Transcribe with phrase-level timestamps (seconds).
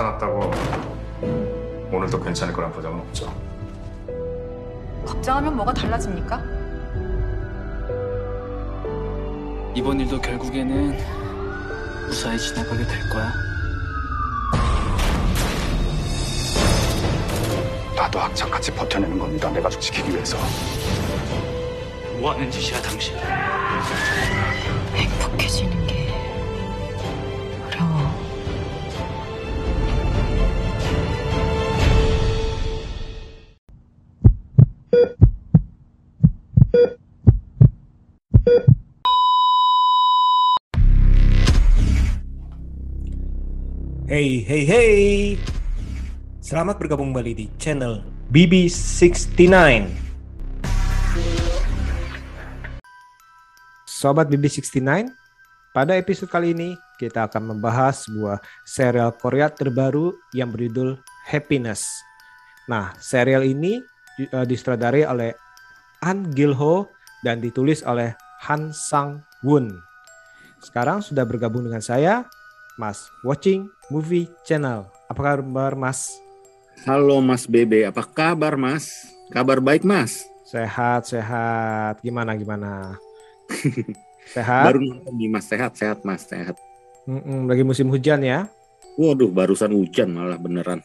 [0.00, 0.50] 괜찮았다고
[1.92, 3.32] 오늘도 괜찮을 거란 보장은 없죠.
[5.04, 6.42] 걱정하면 뭐가 달라집니까?
[9.74, 10.96] 이번 일도 결국에는
[12.06, 13.32] 무사히 지나가게 될 거야.
[17.94, 19.50] 나도 학창 같이 버텨내는 겁니다.
[19.50, 20.38] 내 가족 지키기 위해서.
[22.18, 23.16] 뭐 하는 짓이야, 당신?
[24.94, 25.99] 행복해지는 게
[44.50, 45.38] Hey, hey.
[46.42, 48.02] Selamat bergabung kembali di channel
[48.34, 49.46] BB69.
[53.86, 55.06] Sobat BB69,
[55.70, 60.98] pada episode kali ini kita akan membahas sebuah serial Korea terbaru yang berjudul
[61.30, 61.86] Happiness.
[62.66, 63.78] Nah, serial ini
[64.34, 65.30] uh, disutradari oleh
[66.02, 66.90] An Gil-ho
[67.22, 68.18] dan ditulis oleh
[68.50, 69.78] Han Sang-woon.
[70.58, 72.26] Sekarang sudah bergabung dengan saya,
[72.74, 74.86] Mas Watching Movie Channel.
[75.10, 76.22] Apa kabar Mas?
[76.86, 79.10] Halo Mas Bebe, apa kabar Mas?
[79.34, 80.30] Kabar baik Mas?
[80.46, 81.98] Sehat, sehat.
[81.98, 82.94] Gimana, gimana?
[84.34, 84.70] sehat?
[84.70, 86.54] Baru nonton nih Mas, sehat, sehat Mas, sehat.
[87.02, 88.46] Mm-mm, lagi musim hujan ya?
[88.94, 90.78] Waduh, barusan hujan malah beneran.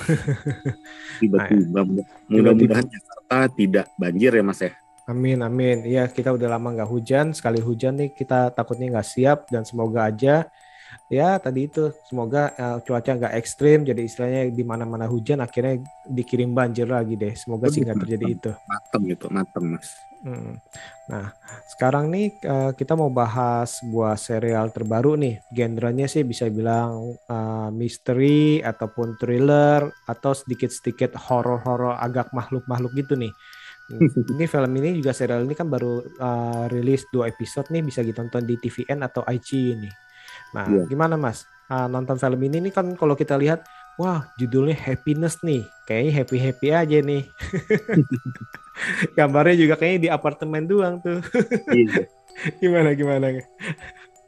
[1.20, 1.84] Tiba-tiba,
[2.24, 4.72] mudah-mudahan Jakarta tidak banjir ya Mas ya?
[5.04, 5.84] Amin, amin.
[5.84, 7.36] Iya, kita udah lama nggak hujan.
[7.36, 10.48] Sekali hujan nih, kita takutnya nggak siap dan semoga aja
[11.12, 11.92] ya tadi itu.
[12.06, 17.34] Semoga uh, cuaca nggak ekstrim jadi istilahnya di mana-mana hujan akhirnya dikirim banjir lagi deh.
[17.34, 18.50] Semoga sih nggak terjadi itu.
[18.66, 19.90] Matem gitu matem mas.
[20.26, 20.58] Hmm.
[21.06, 21.30] nah
[21.70, 25.38] sekarang nih uh, kita mau bahas sebuah serial terbaru nih.
[25.54, 33.30] Genrenya sih bisa bilang uh, misteri ataupun thriller atau sedikit-sedikit horor-horor agak makhluk-makhluk gitu nih.
[34.34, 38.42] Ini film ini juga serial ini kan baru uh, rilis dua episode nih bisa ditonton
[38.42, 39.90] di TVN atau IG ini.
[40.56, 40.86] Nah, yeah.
[40.88, 41.44] gimana Mas?
[41.68, 43.68] Uh, nonton film ini nih kan kalau kita lihat,
[44.00, 47.22] wah judulnya happiness nih, kayaknya happy happy aja nih.
[49.16, 51.20] Gambarnya juga kayaknya di apartemen doang tuh.
[51.76, 52.04] Iya.
[52.60, 53.32] gimana gimana?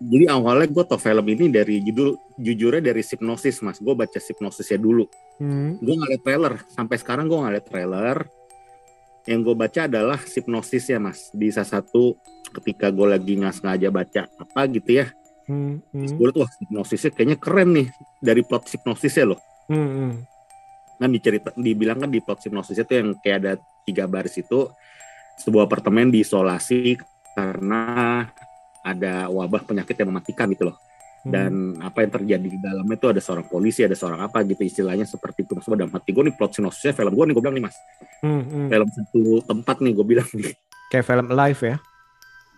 [0.00, 3.77] Jadi awalnya gue tau film ini dari judul jujurnya dari Hipnosis mas.
[3.84, 5.05] Gue baca Hipnosisnya dulu.
[5.37, 5.77] Hmm.
[5.77, 6.56] Gue liat trailer.
[6.72, 8.19] Sampai sekarang gue nggak liat trailer.
[9.28, 11.28] Yang gue baca adalah Hipnosis ya mas.
[11.37, 12.16] Di salah satu
[12.56, 15.12] ketika gue lagi nggak sengaja baca apa gitu ya.
[15.48, 16.20] Hmm, hmm.
[16.20, 17.88] Gue tuh wah hipnosisnya kayaknya keren nih
[18.20, 19.41] dari plot hipnosisnya loh.
[19.72, 20.12] Hmm, hmm.
[21.00, 23.53] Kan dicerita, dibilang kan di plot hipnosisnya tuh yang kayak ada
[23.88, 24.69] tiga baris itu
[25.41, 27.00] sebuah apartemen diisolasi
[27.32, 28.26] karena
[28.84, 30.76] ada wabah penyakit yang mematikan gitu loh.
[31.25, 31.32] Hmm.
[31.32, 35.09] Dan apa yang terjadi di dalamnya itu ada seorang polisi, ada seorang apa gitu istilahnya
[35.09, 35.56] seperti itu.
[35.56, 37.76] Maksudnya dalam hati gue nih plot sinopsisnya film gue nih gue bilang nih mas.
[38.20, 38.66] Hmm, hmm.
[38.69, 40.53] Film satu tempat nih gue bilang nih.
[40.92, 41.76] Kayak film live ya?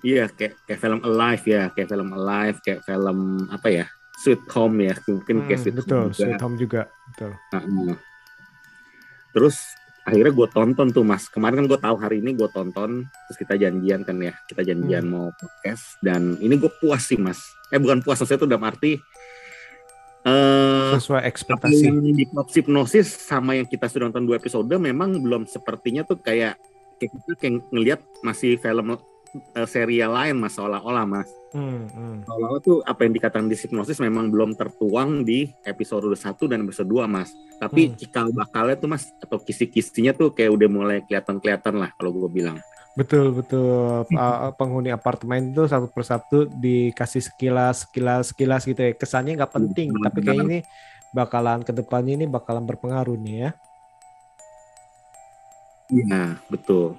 [0.01, 3.19] Iya, kayak kayak film Alive ya, kayak film Alive, kayak film
[3.53, 3.87] apa ya?
[4.21, 6.25] Sweet Home ya, mungkin hmm, kayak Sweet betul, Home juga.
[6.25, 7.31] Sweet Home juga, betul.
[7.53, 7.97] Nah,
[9.33, 9.57] terus
[10.05, 11.29] akhirnya gue tonton tuh mas.
[11.29, 15.05] Kemarin kan gue tahu hari ini gue tonton, terus kita janjian kan ya, kita janjian
[15.05, 15.13] hmm.
[15.13, 16.01] mau podcast.
[16.01, 17.41] Dan ini gue puas sih mas.
[17.69, 19.01] Eh bukan puas, maksudnya tuh udah arti
[20.21, 26.05] Uh, sesuai ekspektasi di hipnosis sama yang kita sudah nonton dua episode memang belum sepertinya
[26.05, 26.61] tuh kayak
[27.01, 29.01] kayak kita kayak ngelihat masih film
[29.35, 31.29] uh, serial lain mas seolah-olah mas.
[31.51, 32.17] Hmm, hmm.
[32.27, 36.87] seolah-olah tuh apa yang dikatakan di hipnosis memang belum tertuang di episode 1 dan episode
[36.87, 37.35] 2 mas.
[37.59, 37.95] Tapi hmm.
[37.99, 42.59] cikal bakalnya tuh mas atau kisi-kisinya tuh kayak udah mulai kelihatan-kelihatan lah kalau gue bilang.
[42.99, 44.07] Betul betul.
[44.59, 48.93] Penghuni apartemen itu satu persatu dikasih sekilas sekilas sekilas gitu ya.
[48.95, 50.59] Kesannya nggak penting hmm, tapi kayak ini
[51.11, 53.51] bakalan ke depannya ini bakalan berpengaruh nih ya.
[55.91, 56.95] Iya, betul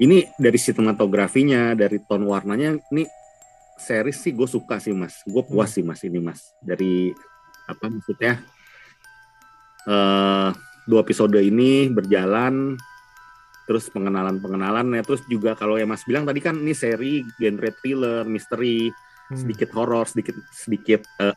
[0.00, 3.04] ini dari sinematografinya dari tone warnanya ini
[3.76, 5.20] series sih gue suka sih mas.
[5.28, 5.76] Gue puas hmm.
[5.76, 6.40] sih mas ini mas.
[6.60, 7.12] Dari
[7.68, 8.40] apa maksudnya
[9.84, 10.50] uh,
[10.88, 12.80] dua episode ini berjalan
[13.68, 18.26] terus pengenalan pengenalannya terus juga kalau yang mas bilang tadi kan ini seri genre thriller
[18.26, 19.36] misteri hmm.
[19.38, 21.36] sedikit horor sedikit sedikit uh,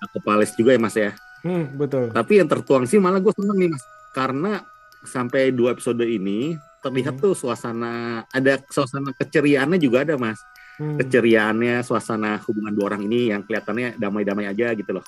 [0.57, 1.11] juga ya mas ya.
[1.43, 2.15] Hmm, betul.
[2.15, 3.83] Tapi yang tertuang sih malah gue seneng nih mas.
[4.15, 4.63] Karena
[5.03, 7.23] sampai dua episode ini terlihat hmm.
[7.23, 10.37] tuh suasana ada suasana keceriaannya juga ada mas
[10.77, 10.99] hmm.
[10.99, 15.05] keceriaannya suasana hubungan dua orang ini yang kelihatannya damai-damai aja gitu loh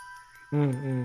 [0.55, 0.71] hmm.
[0.71, 1.03] Hmm.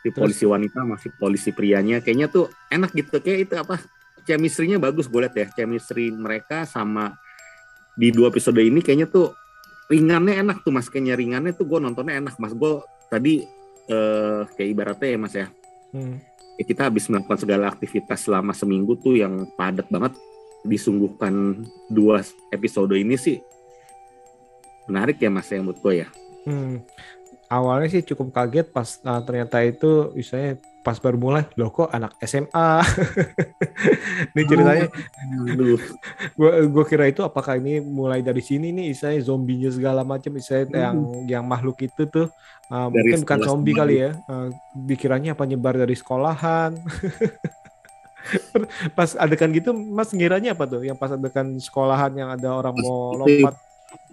[0.00, 3.76] si polisi wanita masih polisi prianya kayaknya tuh enak gitu kayak itu apa
[4.24, 7.14] chemistry-nya bagus gue liat ya chemistry mereka sama
[7.94, 9.36] di dua episode ini kayaknya tuh
[9.86, 13.46] ringannya enak tuh mas kayaknya ringannya tuh gue nontonnya enak mas gue tadi
[13.86, 15.46] eh, kayak ibaratnya ya mas ya,
[15.94, 16.18] Hmm.
[16.56, 20.16] Ya kita habis melakukan segala aktivitas selama seminggu tuh yang padat banget.
[20.66, 23.38] Disungguhkan dua episode ini sih.
[24.90, 26.08] Menarik ya mas ya menurut gue ya.
[26.48, 26.82] Hmm.
[27.46, 32.14] Awalnya sih cukup kaget pas uh, ternyata itu misalnya pas baru mulai loh kok anak
[32.22, 32.70] SMA.
[34.38, 34.86] ini ceritanya
[36.38, 40.86] gue gue kira itu apakah ini mulai dari sini nih misalnya zombinya segala macam misalnya
[40.86, 40.96] yang
[41.26, 42.30] yang makhluk itu tuh
[42.70, 44.10] uh, Dari mungkin bukan sekolah zombie semua kali ya.
[44.30, 44.48] Uh,
[44.86, 46.78] dikiranya apa nyebar dari sekolahan.
[48.98, 50.86] pas adegan gitu Mas ngiranya apa tuh?
[50.86, 53.58] Yang pas adegan sekolahan yang ada orang mau lompat.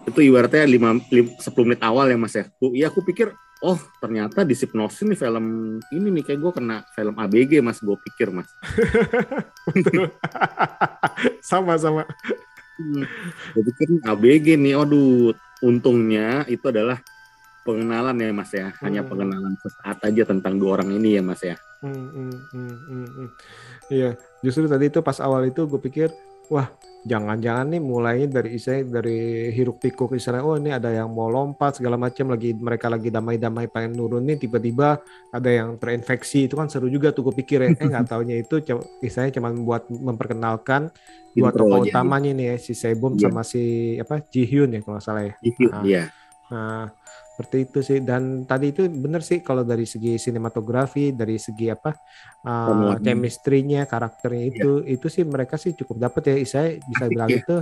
[0.04, 3.74] Itu ibaratnya lima, lim, 10 menit awal ya mas ya Ku- ya aku pikir oh
[3.96, 5.46] ternyata di Hypnosis nih film
[5.88, 8.48] ini nih kayak gue kena film ABG mas gue pikir mas
[11.42, 12.04] sama sama.
[12.74, 13.06] Hmm.
[13.54, 15.30] gue pikir ABG nih aduh
[15.60, 16.98] untungnya itu adalah
[17.62, 19.08] pengenalan ya mas ya hanya Hmm.
[19.08, 23.28] pengenalan sesaat aja tentang dua orang ini ya mas ya Hmm, hmm, hmm, hmm, hmm.
[23.92, 24.10] Iya,
[24.40, 26.08] justru tadi itu pas awal itu gue pikir,
[26.48, 26.72] wah
[27.04, 31.76] jangan-jangan nih mulainya dari istilahnya dari hiruk pikuk istilahnya, oh ini ada yang mau lompat
[31.76, 36.72] segala macam lagi mereka lagi damai-damai pengen nurun nih tiba-tiba ada yang terinfeksi itu kan
[36.72, 38.64] seru juga tuh gue pikir ya, eh nggak taunya itu
[39.04, 40.88] istilahnya cuma buat memperkenalkan
[41.36, 43.28] dua tokoh utamanya nih ya, si Sebum Iya.
[43.28, 43.62] sama si
[44.00, 45.34] apa Ji Hyun ya kalau nggak salah ya.
[45.70, 45.84] Ah.
[45.84, 46.04] Iya
[46.44, 46.92] Nah,
[47.34, 47.98] seperti itu sih.
[47.98, 51.90] Dan tadi itu benar sih kalau dari segi sinematografi, dari segi apa
[52.46, 56.34] uh, chemistry-nya, karakternya itu, itu sih mereka sih cukup dapat ya.
[56.46, 57.42] Saya bisa bilang Iya.
[57.42, 57.56] itu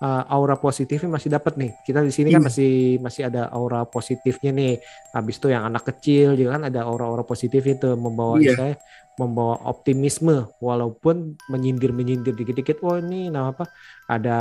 [0.00, 1.72] uh, aura positifnya masih dapat nih.
[1.84, 2.46] Kita di sini kan Iya.
[2.48, 4.74] masih masih ada aura positifnya nih.
[5.12, 8.56] Habis itu yang anak kecil juga kan ada aura-aura positif itu membawa Iya.
[8.56, 8.74] saya
[9.14, 13.68] membawa optimisme walaupun menyindir-menyindir dikit-dikit oh ini nama apa
[14.08, 14.38] ada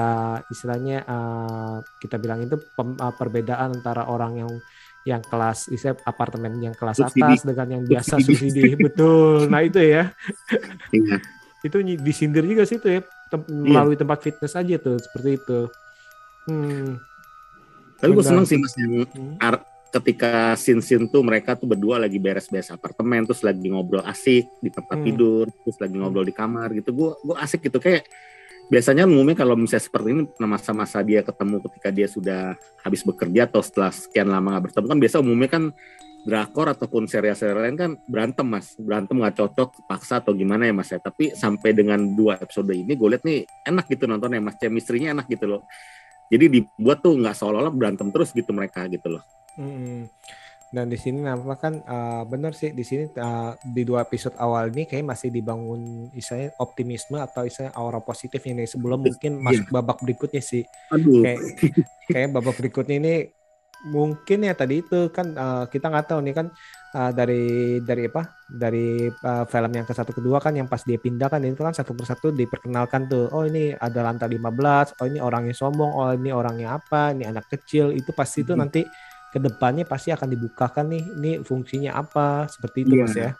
[0.48, 4.52] istilahnya uh, kita bilang itu pem- uh, perbedaan antara orang yang
[5.04, 7.24] yang kelas istilah apartemen yang kelas Subsidi.
[7.24, 8.36] atas dengan yang biasa Subsidi.
[8.40, 10.16] subsidi betul nah itu ya
[10.92, 11.18] iya
[11.60, 15.60] itu disindir juga sih tuh ya tem- melalui tempat fitness aja tuh seperti itu.
[16.50, 16.98] Hmm,
[18.02, 19.38] tapi gue seneng sih mas yang hmm,
[19.90, 24.98] ketika scene-scene tuh mereka tuh berdua lagi beres-beres apartemen terus lagi ngobrol asik di tempat
[25.02, 25.06] Hmm.
[25.06, 26.94] tidur terus lagi ngobrol di kamar gitu.
[26.94, 27.82] Gue gue asik gitu.
[27.82, 28.06] Kayak
[28.70, 32.42] biasanya umumnya kalau misalnya seperti ini masa-masa dia ketemu ketika dia sudah
[32.86, 35.64] habis bekerja atau setelah sekian lama nggak bertemu kan biasa umumnya kan
[36.28, 38.76] drakor ataupun serial-serial lain kan berantem mas.
[38.76, 41.00] Berantem nggak cocok paksa atau gimana ya mas ya.
[41.00, 44.56] Tapi sampai dengan dua episode ini gue liat nih enak gitu nontonnya mas.
[44.60, 45.62] Chemistry-nya enak gitu loh.
[46.30, 49.24] Jadi dibuat tuh nggak seolah-olah berantem terus gitu mereka gitu loh.
[49.58, 50.08] Hmm.
[50.70, 54.70] dan di sini nampak kan uh, benar sih di sini uh, di dua episode awal
[54.70, 59.06] ini kayak masih dibangun istilahnya optimisme atau istilahnya aura positifnya nih sebelum Iya.
[59.10, 60.62] mungkin masuk babak berikutnya sih.
[60.94, 61.26] Aduh.
[61.26, 61.42] Kayak
[62.06, 63.14] kayak babak berikutnya ini
[63.88, 66.48] mungkin ya tadi itu kan uh, kita nggak tahu nih kan
[66.96, 71.00] uh, dari dari apa dari uh, film yang ke satu kedua kan yang pas dia
[71.00, 73.32] pindah kan itu kan satu persatu diperkenalkan tuh.
[73.32, 77.48] Oh ini ada lantai 15 oh ini orangnya sombong oh ini orangnya apa ini anak
[77.48, 77.96] kecil.
[77.96, 78.60] Itu pasti itu Mhm.
[78.60, 78.82] nanti
[79.30, 83.32] ke depannya pasti akan dibukakan nih ini fungsinya apa seperti itu mas ya.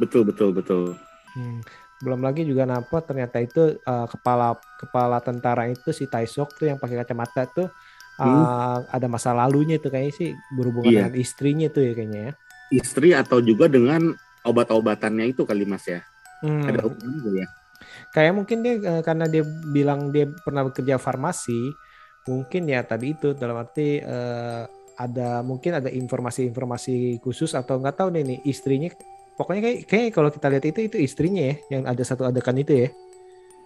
[0.00, 0.96] Betul betul betul.
[1.36, 1.60] Hmm.
[2.02, 6.78] Belum lagi juga napa ternyata itu uh, kepala kepala tentara itu si Taisok tuh yang
[6.78, 7.70] pakai kacamata tuh
[8.18, 11.00] uh, ada masa lalunya itu kayaknya sih berhubungan Iya.
[11.08, 12.32] dengan istrinya tuh ya kayaknya ya.
[12.72, 16.00] istri atau juga dengan obat-obatannya itu kali mas ya
[16.42, 16.66] Hmm.
[16.66, 17.48] ada hubungannya nggak ya
[18.10, 21.70] Kayak mungkin dia uh, karena dia bilang dia pernah bekerja farmasi,
[22.26, 28.08] mungkin ya tadi itu dalam arti uh, ada mungkin ada informasi-informasi khusus atau nggak tahu
[28.12, 28.90] deh nih istrinya
[29.34, 32.86] pokoknya kayak kayak kalau kita lihat itu itu istrinya ya yang ada satu adegan itu
[32.86, 32.88] ya.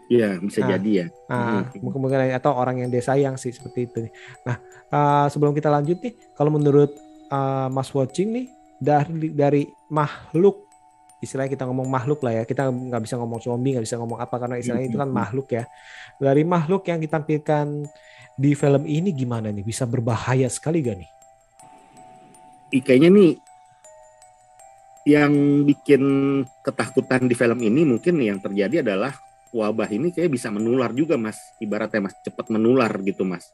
[0.07, 0.69] Iya bisa Ah.
[0.77, 1.91] jadi ya Ah, Hmm.
[1.99, 4.13] mungkin atau orang yang dia sayang sih seperti itu nih.
[4.47, 4.57] Nah,
[4.95, 6.95] ah, sebelum kita lanjut nih, kalau menurut
[7.35, 8.47] ah, Mas Watching nih
[8.79, 10.63] dari dari makhluk
[11.19, 14.37] istilahnya kita ngomong makhluk lah ya, kita nggak bisa ngomong zombie, nggak bisa ngomong apa
[14.39, 15.65] karena istilahnya itu kan makhluk ya.
[16.23, 17.67] Dari makhluk yang ditampilkan
[18.37, 19.65] di film ini gimana nih?
[19.65, 21.11] Bisa berbahaya sekali gak nih?
[22.77, 23.33] Ih, kayaknya nih
[25.07, 25.33] yang
[25.65, 26.03] bikin
[26.67, 29.15] ketakutan di film ini mungkin yang terjadi adalah
[29.53, 31.39] wabah ini kayak bisa menular juga mas.
[31.63, 33.47] Ibaratnya mas cepat menular gitu mas.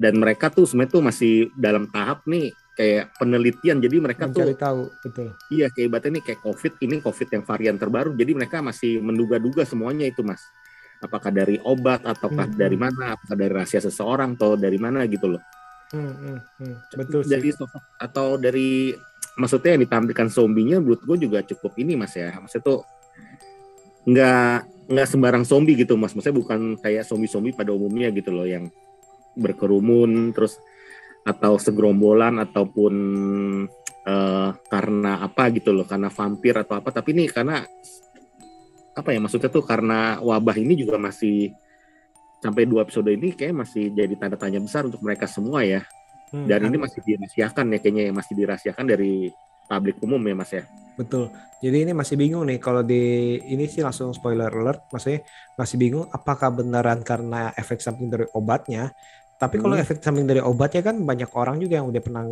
[0.00, 3.78] Dan mereka tuh sebenarnya tuh masih dalam tahap nih kayak penelitian.
[3.78, 5.28] Jadi mereka Mencari tuh tahu, betul.
[5.52, 8.10] iya kayak ibaratnya nih kayak covid ini covid yang varian terbaru.
[8.16, 10.42] Jadi mereka masih menduga-duga semuanya itu mas.
[11.02, 12.84] Apakah dari obat ataukah Hmm, dari hmm.
[12.86, 15.42] mana apakah dari rahasia seseorang atau dari mana gitu loh.
[15.92, 17.52] Hmm, hmm, hmm, betul sih.
[17.52, 18.96] sosok atau dari
[19.36, 22.32] maksudnya yang ditampilkan zombinya menurut gue juga cukup ini mas ya.
[22.38, 22.80] Maksudnya tuh
[24.08, 28.66] nggak nggak sembarang zombie gitu mas maksudnya bukan kayak zombie-zombie pada umumnya gitu loh yang
[29.38, 30.58] berkerumun terus
[31.22, 32.94] atau segerombolan ataupun
[34.02, 36.90] eh, karena apa gitu loh, karena vampir atau apa.
[36.90, 37.62] Tapi ini karena
[38.92, 41.54] apa ya maksudnya tuh karena wabah ini juga masih
[42.42, 45.86] sampai dua episode ini kayak masih jadi tanda tanya besar untuk mereka semua ya.
[46.34, 49.30] Hmm, Dan ini kan- masih dirahasiakan ya kayaknya ya masih dirahasiakan dari
[49.66, 50.64] publik umum ya Mas ya.
[50.92, 51.32] Betul.
[51.62, 53.00] Jadi ini masih bingung nih kalau di
[53.38, 55.22] ini sih langsung spoiler alert, maksudnya
[55.54, 58.90] masih bingung apakah beneran karena efek samping dari obatnya.
[59.38, 59.82] Tapi kalau Hmm.
[59.82, 62.22] efek samping dari obatnya kan banyak orang juga yang udah pernah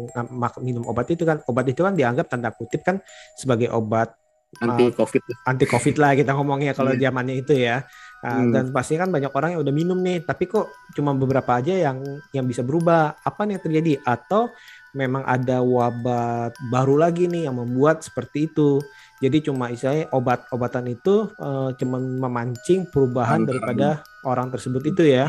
[0.60, 1.42] minum obat itu kan.
[1.46, 3.02] Obat itu kan dianggap tanda kutip kan
[3.34, 4.14] sebagai obat
[4.50, 5.22] Anti Covid.
[5.46, 7.06] anti covid lah kita ngomongnya kalau Iya.
[7.06, 7.86] zamannya itu ya.
[8.20, 8.50] Nah, Hmm.
[8.50, 12.02] Dan pasti kan banyak orang yang udah minum nih, tapi kok cuma beberapa aja yang
[12.34, 13.14] yang bisa berubah.
[13.22, 13.92] Apa nih yang terjadi?
[14.02, 14.50] Atau
[14.92, 18.82] memang ada wabah baru lagi nih yang membuat seperti itu.
[19.20, 23.88] Jadi cuma istilahnya obat-obatan itu eh, cuma memancing perubahan Antara- daripada
[24.24, 25.28] orang tersebut itu ya.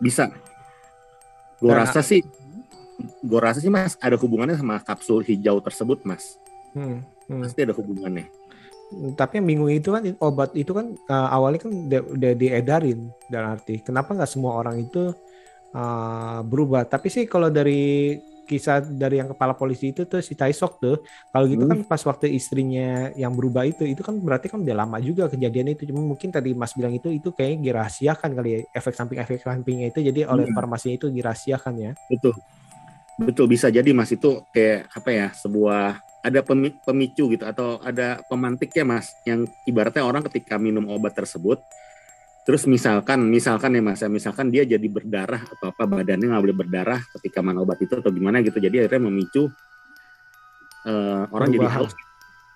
[0.00, 0.32] Bisa.
[1.60, 2.20] Gue Karena- rasa sih,
[3.24, 6.36] gue rasa sih mas ada hubungannya sama kapsul hijau tersebut mas.
[6.76, 7.44] Hmm, hmm.
[7.44, 8.28] Pasti ada hubungannya.
[9.16, 13.82] Tapi yang bingung itu kan obat itu kan eh, awalnya kan udah, diedarin dan arti
[13.82, 15.12] kenapa nggak semua orang itu
[15.76, 16.88] eh, berubah.
[16.88, 20.96] Tapi sih kalau dari kisah dari yang kepala polisi itu tuh si Taisok tuh
[21.34, 21.90] kalau gitu kan Hmm.
[21.90, 25.90] pas waktu istrinya yang berubah itu itu kan berarti kan udah lama juga kejadian itu
[25.90, 29.90] cuma mungkin tadi Mas bilang itu itu kayaknya dirahasiakan kali ya efek samping efek sampingnya
[29.90, 31.92] itu jadi oleh farmasinya itu dirahasiakan ya.
[32.06, 32.38] Betul.
[33.16, 38.20] Betul bisa jadi mas itu kayak apa ya sebuah ada pemi- pemicu gitu atau ada
[38.28, 41.64] pemantik ya mas yang ibaratnya orang ketika minum obat tersebut
[42.46, 46.56] terus misalkan misalkan ya mas ya misalkan dia jadi berdarah atau apa badannya nggak boleh
[46.56, 49.50] berdarah ketika minum obat itu atau gimana gitu jadi akhirnya memicu
[50.86, 51.82] eh, orang jadi Perubahan.
[51.82, 51.94] haus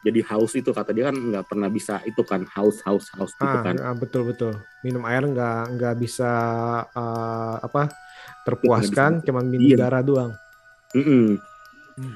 [0.01, 3.51] jadi haus itu kata dia kan nggak pernah bisa itu kan haus haus haus gitu
[3.53, 4.57] Ah, kan ah, betul betul.
[4.81, 6.31] Minum air nggak nggak bisa
[6.89, 7.91] eh, apa
[8.47, 9.77] terpuaskan, cuman minum Iya.
[9.85, 10.33] darah doang.
[10.97, 11.37] Mm
[12.01, 12.15] Hmm.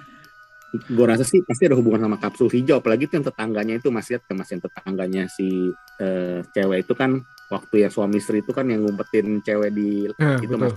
[0.75, 4.17] Gue rasa sih pasti ada hubungan sama kapsul hijau, apalagi itu yang tetangganya itu masih
[4.17, 8.67] lihat mas yang tetangganya si eh, cewek itu kan waktu yang suami istri itu kan
[8.67, 10.75] yang ngumpetin cewek di Ah, itu mas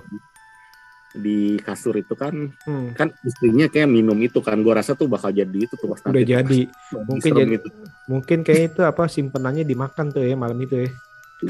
[1.17, 2.93] di kasur itu kan Hmm.
[2.93, 6.21] kan istrinya kayak minum itu kan gue rasa tuh bakal jadi itu tuh Udah nanti
[6.27, 6.59] jadi.
[6.67, 7.69] pas- Mungkin serem jadi itu.
[8.05, 10.89] mungkin kayak itu apa simpenannya dimakan tuh ya malam itu ya.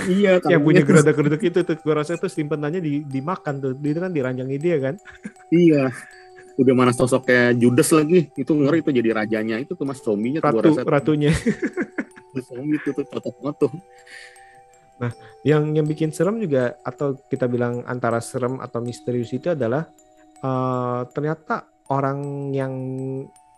[0.07, 3.71] iya Yang punya kayaknya- geruduk-geruduk itu tuh gua rasa tuh simpenannya di, dimakan tuh.
[3.75, 4.95] Itu kan diranjangi dia kan.
[5.49, 5.91] iya
[6.57, 10.49] udah mana sosoknya Judas lagi itu ngeri itu jadi rajanya itu tuh mas zombinya tuh
[10.57, 10.89] Ratu rasa tuh.
[10.89, 11.31] ratunya.
[12.37, 13.71] zombie itu tuh cocok banget tuh
[15.45, 19.85] Yang yang bikin serem juga atau kita bilang antara serem atau misterius itu adalah
[20.41, 22.73] eh, ternyata orang yang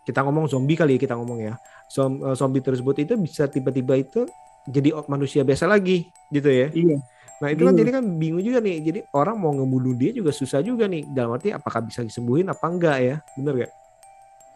[0.03, 1.55] kita ngomong zombie kali ya kita ngomong ya.
[1.87, 4.27] Zom- eh, zombie tersebut itu bisa tiba-tiba itu
[4.67, 6.67] jadi manusia biasa lagi gitu ya.
[6.69, 6.97] iya
[7.39, 8.77] Nah itu kan jadi kan bingung juga nih.
[8.83, 11.07] Jadi orang mau ngebunuh dia juga susah juga nih.
[11.07, 13.15] Dalam arti apakah bisa disembuhin apa enggak ya?
[13.35, 13.73] Bener gak?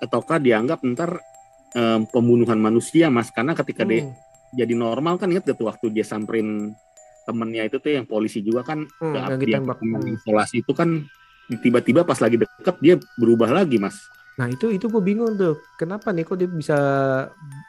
[0.04, 1.24] ataukah dianggap ntar
[1.72, 4.12] em, pembunuhan manusia mas karena ketika dia Hmm.
[4.52, 6.76] jadi normal kan ingat gak tuh waktu dia samperin
[7.24, 9.80] temennya itu tuh yang polisi juga kan Hmm, yang dia ditembak.
[10.12, 11.08] isolasi itu kan
[11.56, 13.96] tiba-tiba pas lagi deket dia berubah lagi mas
[14.36, 15.62] Nah itu itu gue bingung tuh.
[15.78, 16.74] Kenapa nih kok dia bisa?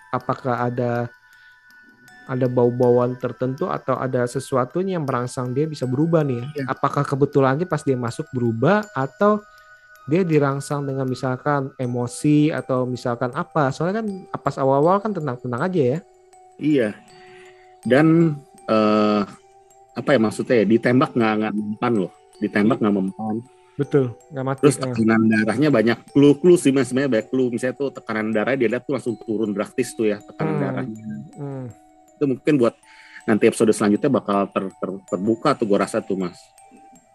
[0.08, 1.06] Apakah ada
[2.24, 6.40] ada bau-bauan tertentu atau ada sesuatunya yang merangsang dia bisa berubah nih?
[6.54, 6.64] Iya.
[6.68, 9.44] Apakah kebetulannya pas dia masuk berubah atau
[10.04, 13.68] dia dirangsang dengan misalkan emosi atau misalkan apa?
[13.70, 15.98] Soalnya kan pas awal-awal kan tenang-tenang aja ya.
[16.54, 16.88] iya
[17.82, 19.22] dan eh,
[19.92, 23.36] apa ya maksudnya ya ditembak nggak nggak mempan loh ditembak nggak mempan
[23.74, 24.60] Betul, nggak mati.
[24.62, 24.86] terus Eh.
[24.86, 28.86] tekanan darahnya banyak clue-clue sih mas sebenarnya banyak clue misalnya tuh tekanan darah dia lihat
[28.86, 30.62] tuh langsung turun drastis tuh ya tekanan Hmm.
[30.62, 31.04] darahnya
[31.34, 31.66] Hmm.
[32.14, 32.74] Itu mungkin buat
[33.24, 36.38] nanti episode selanjutnya bakal ter- ter- terbuka tuh gue rasa tuh mas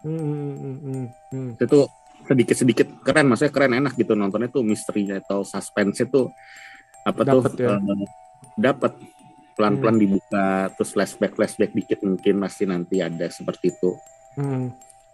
[0.00, 1.50] Hmm, hmm, hmm, hmm, hmm.
[1.60, 1.78] itu
[2.24, 6.24] sedikit sedikit keren maksudnya keren enak gitu nontonnya tuh misterinya atau suspense itu
[7.04, 7.76] apa Dapet tuh ya.
[7.76, 8.08] eh,
[8.56, 8.96] dapat
[9.52, 13.92] pelan pelan dibuka terus flashback flashback dikit mungkin pasti nanti ada seperti itu
[14.38, 14.70] Hmm.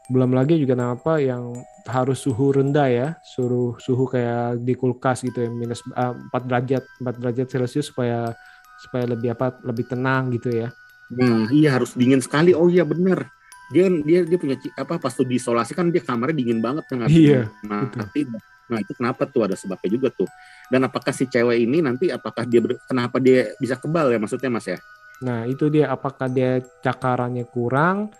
[0.06, 5.42] Belum lagi juga apa yang harus suhu rendah ya, suruh suhu kayak di kulkas gitu
[5.42, 8.30] ya, minus 4 derajat, 4 derajat Celcius supaya
[8.76, 10.68] supaya lebih apa lebih tenang gitu ya.
[11.06, 12.50] nah iya harus dingin sekali.
[12.50, 13.30] Oh iya bener.
[13.70, 17.50] Dia dia dia punya apa pas tuh diisolasi kan dia kamarnya dingin banget kan Iya,
[17.66, 18.26] nah, tapi
[18.66, 20.26] nah itu kenapa tuh ada sebabnya juga tuh.
[20.66, 24.50] Dan apakah si cewek ini nanti apakah dia ber- kenapa dia bisa kebal ya maksudnya
[24.50, 24.78] mas ya?
[25.22, 28.10] Nah, itu dia apakah dia cakarannya kurang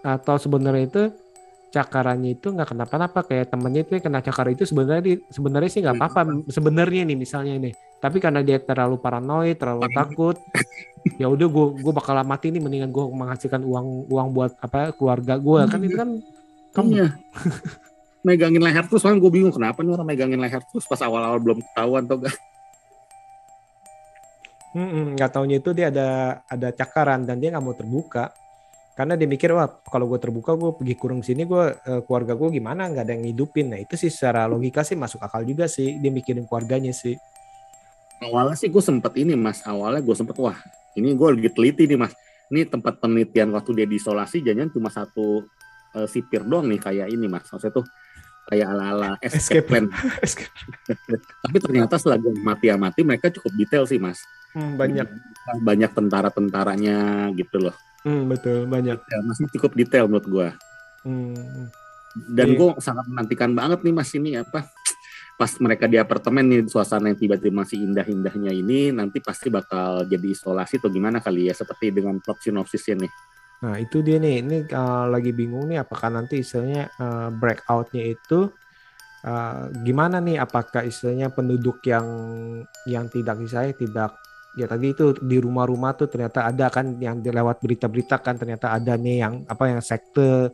[0.00, 1.02] atau sebenarnya itu
[1.70, 5.96] cakarannya itu nggak kenapa-napa kayak temennya itu kena cakar itu sebenarnya di- sebenarnya sih nggak
[5.96, 6.20] apa-apa.
[6.50, 10.36] Sebenarnya nih misalnya nih tapi karena dia terlalu paranoid terlalu takut
[11.20, 15.36] ya udah gue gue bakal mati nih mendingan gue menghasilkan uang uang buat apa keluarga
[15.36, 16.10] gue kan itu kan
[16.72, 16.90] kamu.
[16.96, 17.08] Iya.
[18.26, 21.64] megangin leher terus soalnya gue bingung kenapa nih orang megangin leher terus pas awal-awal belum
[21.64, 22.36] ketahuan atau enggak
[25.16, 26.08] nggak taunya itu dia ada
[26.46, 28.30] ada cakaran dan dia nggak mau terbuka
[28.98, 32.48] karena dia mikir wah kalau gue terbuka gue pergi kurung sini gue eh, keluarga gue
[32.50, 32.90] gimana?
[32.90, 33.66] Nggak ada yang ngidupin.
[33.72, 37.14] Nah itu sih secara logika sih masuk akal juga sih dia mikirin keluarganya sih.
[38.20, 39.62] Awalnya sih gue sempet ini mas.
[39.62, 40.58] Awalnya gue sempet wah
[40.98, 42.12] ini gue lagi teliti nih mas.
[42.50, 45.46] Ini tempat penelitian waktu dia diisolasi jangan cuma satu
[45.94, 47.46] eh, sipir doang nih kayak ini mas.
[47.46, 47.86] Maksudnya tuh
[48.50, 49.66] kayak ala-ala escape Escape.
[49.70, 49.86] plan.
[51.46, 54.18] Tapi ternyata setelah gue mati mati mereka cukup detail sih mas.
[54.50, 55.06] Hmm, banyak.
[55.62, 60.48] Banyak tentara-tentaranya gitu loh Hmm, betul banyak ya, masih cukup detail menurut gue
[61.00, 61.68] Hmm,
[62.28, 62.56] dan Iya.
[62.60, 64.68] gue sangat menantikan banget nih mas ini apa
[65.40, 70.28] pas mereka di apartemen nih suasana yang tiba-tiba masih indah-indahnya ini nanti pasti bakal jadi
[70.28, 73.12] isolasi atau gimana kali ya seperti dengan plot sinopsisnya nih
[73.60, 78.48] Nah itu dia nih, ini uh, lagi bingung nih apakah nanti istilahnya uh, breakoutnya itu
[79.20, 80.40] uh, gimana nih?
[80.40, 82.08] Apakah istilahnya penduduk yang
[82.88, 84.16] yang tidak istilahnya tidak
[84.58, 88.98] ya tadi itu di rumah-rumah tuh ternyata ada kan yang dilewat berita-berita kan ternyata ada
[88.98, 90.50] nih yang apa yang sekte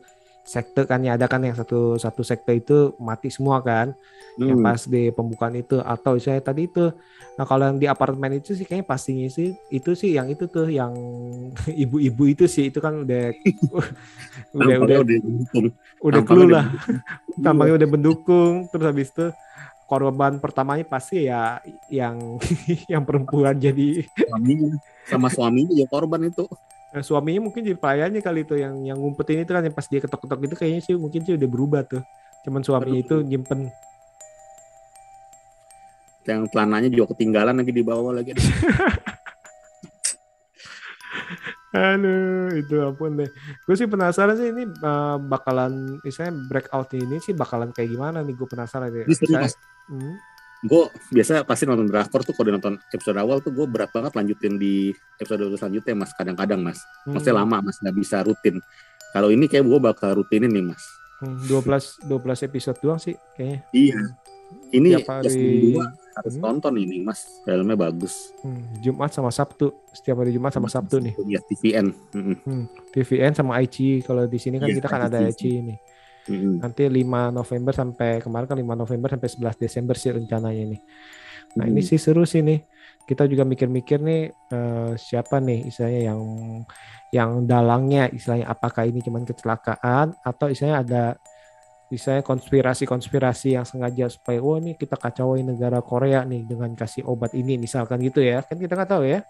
[0.46, 3.90] sekte kan ya ada kan yang satu satu sekte itu mati semua kan.
[4.38, 4.66] Yang Hmm.
[4.68, 5.80] pas di pembukaan itu.
[5.82, 6.92] Atau saya tadi itu
[7.36, 10.68] nah kalau yang di apartemen itu sih kayaknya pastinya sih itu sih yang itu tuh
[10.70, 10.92] yang
[11.84, 13.32] ibu-ibu itu sih itu kan udah
[14.60, 15.18] udah udah udah
[16.00, 16.66] udah clue udah lah.
[17.40, 18.52] tampaknya udah mendukung.
[18.70, 19.26] Terus habis itu
[19.86, 22.42] korban pertamanya pasti ya yang
[22.92, 24.74] yang perempuan jadi suaminya
[25.06, 26.44] sama suaminya ya korban itu.
[26.94, 30.02] Eh, suaminya mungkin jadi pelayannya kali itu yang yang ngumpetin itu kan yang pas dia
[30.02, 32.02] ketok-ketok itu kayaknya sih mungkin sih udah berubah tuh.
[32.42, 33.70] Cuman suaminya itu nyimpen.
[36.26, 38.34] Yang celananya juga ketinggalan lagi di bawah lagi
[41.76, 43.30] Aduh, itu ampun deh.
[43.68, 48.32] Gue sih penasaran sih ini uh, bakalan, misalnya breakout ini sih bakalan kayak gimana nih?
[48.32, 49.04] Gue penasaran deh.
[49.86, 50.16] Hmm,
[50.64, 54.56] gue biasa pasti nonton drakor tuh kalau nonton episode awal tuh gue berat banget lanjutin
[54.56, 58.56] di episode selanjutnya mas kadang-kadang mas maksudnya hmm, lama mas nggak bisa rutin
[59.12, 60.82] kalau ini kayak gue bakal rutinin nih mas
[61.20, 63.60] hmm, 12 12 episode doang sih kayaknya.
[63.76, 64.00] iya
[64.68, 65.80] ini Tiap hari- ya seminggu
[66.12, 66.42] harus Hmm.
[66.42, 71.14] tonton ini mas filmnya bagus Hmm, Jumat sama Sabtu, setiap hari Jumat sama Sabtu nih.
[71.26, 72.60] ya TVN Mm-mm.
[72.90, 73.76] TVN sama IC.
[74.00, 75.42] Kalau di sini kan Iya, kita kan ada IC.
[75.60, 75.78] Nih.
[76.26, 76.58] Mm-mm.
[76.58, 80.80] Nanti 5 November sampai kemarin kan 5 November sampai 11 Desember sih rencananya nih.
[81.54, 81.86] Nah ini Hmm.
[81.86, 82.64] sih seru sih nih.
[83.02, 86.20] Kita juga mikir-mikir nih eh, siapa nih istilahnya yang
[87.08, 91.02] yang dalangnya istilahnya apakah ini cuman kecelakaan atau istilahnya ada
[91.86, 97.30] istilahnya konspirasi-konspirasi yang sengaja supaya oh ini kita kacauin negara Korea nih dengan kasih obat
[97.32, 98.42] ini misalkan gitu ya.
[98.42, 99.22] Kan kita nggak tahu ya.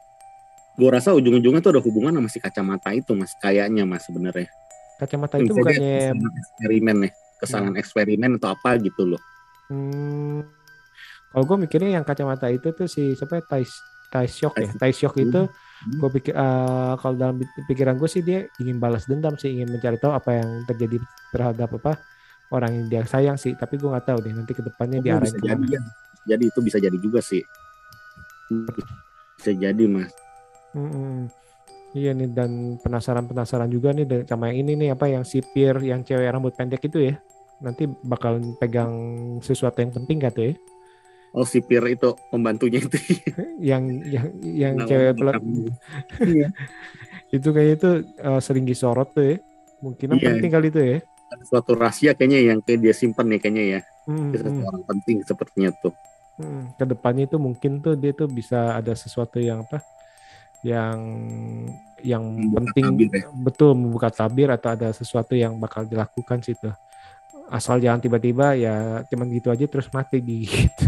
[0.76, 3.32] Gue rasa ujung-ujungnya tuh ada hubungan sama si kacamata itu mas.
[3.40, 4.48] Kayaknya mas sebenarnya.
[4.96, 7.12] Kacamata itu bukannya eksperimen nih.
[7.36, 9.20] Kesalahan eksperimen atau apa gitu loh.
[9.68, 10.46] Hmm,
[11.32, 13.42] kalau gue mikirnya yang kacamata itu tuh si siapa ya?
[13.44, 13.64] Tai
[14.06, 14.68] Tai Syok ya.
[14.72, 15.42] Tai- Tai Syok itu
[15.76, 16.00] Hmm.
[16.00, 17.36] gue pikir eh, kalau dalam
[17.68, 20.96] pikiran gue sih dia ingin balas dendam sih, ingin mencari tahu apa yang terjadi
[21.28, 22.00] terhadap apa
[22.48, 23.52] orang yang dia sayang sih.
[23.52, 25.80] Tapi gue nggak tahu deh nanti ke depannya Oh, diarahin bisa jadi ya.
[26.26, 27.42] jadi itu bisa jadi juga sih
[29.36, 30.10] bisa jadi mas
[30.72, 31.30] Mm-mm.
[31.90, 36.28] Iya nih dan penasaran-penasaran juga nih sama yang ini nih apa yang sipir yang cewek
[36.28, 37.14] rambut pendek itu ya.
[37.56, 38.92] Nanti bakal pegang
[39.40, 40.54] sesuatu yang penting gak tuh ya?
[41.32, 42.96] oh sipir itu pembantunya itu
[43.60, 45.44] yang yang yang Nama cewek pelak-
[46.32, 46.48] Iya.
[47.28, 49.36] itu kayaknya itu eh, sering disorot tuh ya
[49.78, 50.32] mungkin Iya.
[50.32, 50.98] penting kali itu ya
[51.32, 53.80] Ada suatu rahasia kayaknya yang kayak dia simpan nih kayaknya ya.
[54.06, 55.94] Hmm, Dia hmm, orang penting sepertinya tuh.
[56.36, 56.68] Hmm.
[56.76, 59.80] ke depannya itu mungkin tuh dia tuh bisa ada sesuatu yang apa?
[60.60, 60.98] Yang
[62.04, 63.24] yang Membuka penting tabir ya.
[63.32, 66.68] betul membuka tabir atau ada sesuatu yang bakal dilakukan situ
[67.48, 68.74] asal jangan tiba-tiba ya
[69.06, 70.84] cuman gitu aja terus mati gitu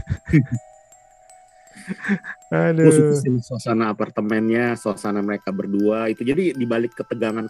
[2.48, 6.24] Gue suka aduh sih suasana apartemennya, suasana mereka berdua itu.
[6.24, 7.48] Jadi di balik ketegangan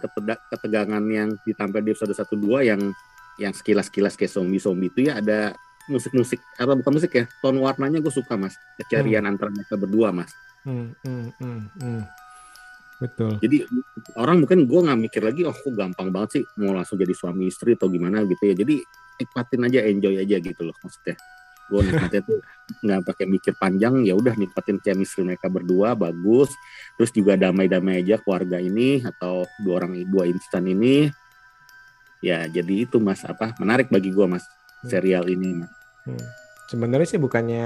[0.51, 2.81] ketegangan yang ditampil di episode 1 2 yang
[3.39, 5.55] yang sekilas-kilas kayak zombie-zombie itu ya ada
[5.87, 10.29] musik-musik atau bukan musik ya, tone warnanya gue suka mas, keceriaan antara mereka berdua mas.
[10.61, 12.01] Hmm, hmm, hmm, hmm.
[12.99, 13.63] betul Jadi
[14.19, 17.47] orang mungkin gue nggak mikir lagi, oh kok gampang banget sih mau langsung jadi suami
[17.47, 18.53] istri atau gimana gitu ya.
[18.53, 18.75] Jadi
[19.23, 21.15] nikmatin aja, enjoy aja gitu loh maksudnya.
[21.69, 22.39] Gue nikmatnya tuh
[22.81, 26.49] nggak pakai mikir panjang, ya udah nikmatin chemistry mereka berdua bagus.
[26.97, 31.07] Terus juga damai-damai aja keluarga ini atau dua orang dua instan ini.
[32.19, 34.43] Ya jadi itu mas apa menarik bagi gue mas
[34.83, 35.63] serial ini.
[35.63, 35.71] Mas.
[36.09, 36.25] Hmm.
[36.69, 37.65] Sebenarnya sih bukannya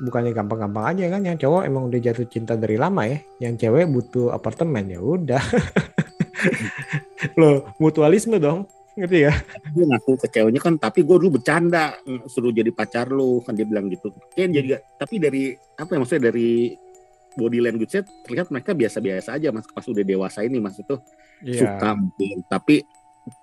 [0.00, 3.20] bukannya gampang-gampang aja kan yang cowok emang udah jatuh cinta dari lama ya.
[3.44, 5.42] Yang cewek butuh apartemen ya udah.
[7.40, 8.64] Loh, mutualisme dong.
[8.92, 9.32] Ngerti ya?
[9.72, 13.64] dia ngaku ke ceweknya kan tapi gue dulu bercanda suruh jadi pacar lu kan dia
[13.64, 15.42] bilang gitu kayak jadi tapi dari
[15.74, 16.76] apa ya maksudnya dari
[17.32, 21.00] body language-nya terlihat mereka biasa-biasa aja mas pas udah dewasa ini mas itu
[21.40, 21.74] Iya.
[21.74, 22.84] suka mungkin tapi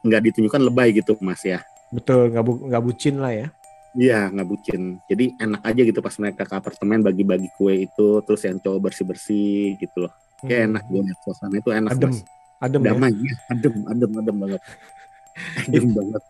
[0.05, 1.59] nggak ditunjukkan lebay gitu mas ya
[1.89, 3.47] Betul, nggak bu nggak bucin lah ya.
[3.91, 8.45] Iya nggak bucin jadi enak aja gitu pas mereka ke apartemen bagi-bagi kue itu terus
[8.45, 10.69] yang cowok bersih-bersih gitu loh kayak Hmm.
[10.69, 12.19] enak gue liat suasana itu enak Adem, mas
[12.61, 12.87] adem ya.
[12.87, 14.61] damai ya adem adem adem banget
[15.97, 16.23] banget.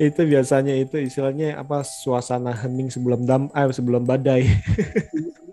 [0.00, 4.46] Itu biasanya itu istilahnya apa suasana hening sebelum dam eh, sebelum badai.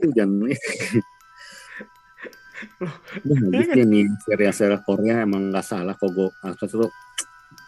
[0.01, 0.51] Lu jangan
[2.79, 6.91] Nah, bagusnya nih serial-serial Korea emang nggak salah kok gue maksudnya tuh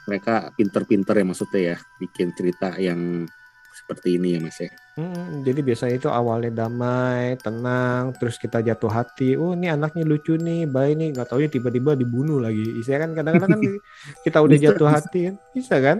[0.08, 3.28] mereka pinter-pinter ya maksudnya ya bikin cerita yang
[3.75, 8.88] seperti ini ya mas ya Hmm, jadi biasanya itu awalnya damai, tenang, terus kita jatuh
[8.88, 9.35] hati.
[9.35, 11.07] Oh, ini anaknya lucu nih, baik nih.
[11.11, 12.63] Nggak taunya tiba-tiba dibunuh lagi.
[12.79, 13.61] Istilahnya kan kadang-kadang kan
[14.23, 14.95] kita udah Bisa, jatuh bisa.
[14.95, 15.97] hati kan, bisa kan?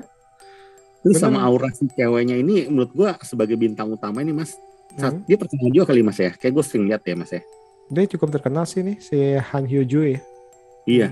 [1.04, 1.28] terus Bener.
[1.28, 4.56] sama aura si ceweknya ini menurut gue sebagai bintang utama ini mas
[4.96, 5.28] saat Hmm.
[5.28, 7.44] dia terkenal juga kali mas ya kayak gue sering lihat ya mas ya
[7.86, 10.20] Dia cukup terkenal sih nih si Han Hyo Joo ya.
[10.88, 11.08] iya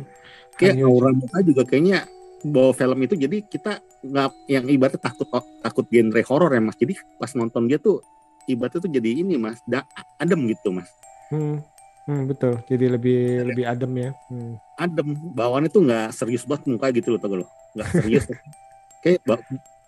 [0.56, 0.98] kayak Hyo Joo.
[0.98, 2.10] aura muka juga kayaknya
[2.42, 5.28] bawa film itu jadi kita nggak yang ibaratnya takut
[5.64, 8.04] takut genre horor ya mas jadi pas nonton dia tuh
[8.52, 9.88] ibaratnya tuh jadi ini mas da,
[10.20, 10.92] adem gitu mas
[11.34, 11.66] Hmm,
[12.06, 12.62] hmm, betul.
[12.70, 14.10] Jadi lebih lebih adem ya.
[14.30, 14.54] Hmm.
[14.78, 18.24] adem bawaannya tuh nggak serius banget muka gitu loh tau lo nggak serius
[19.04, 19.24] kayak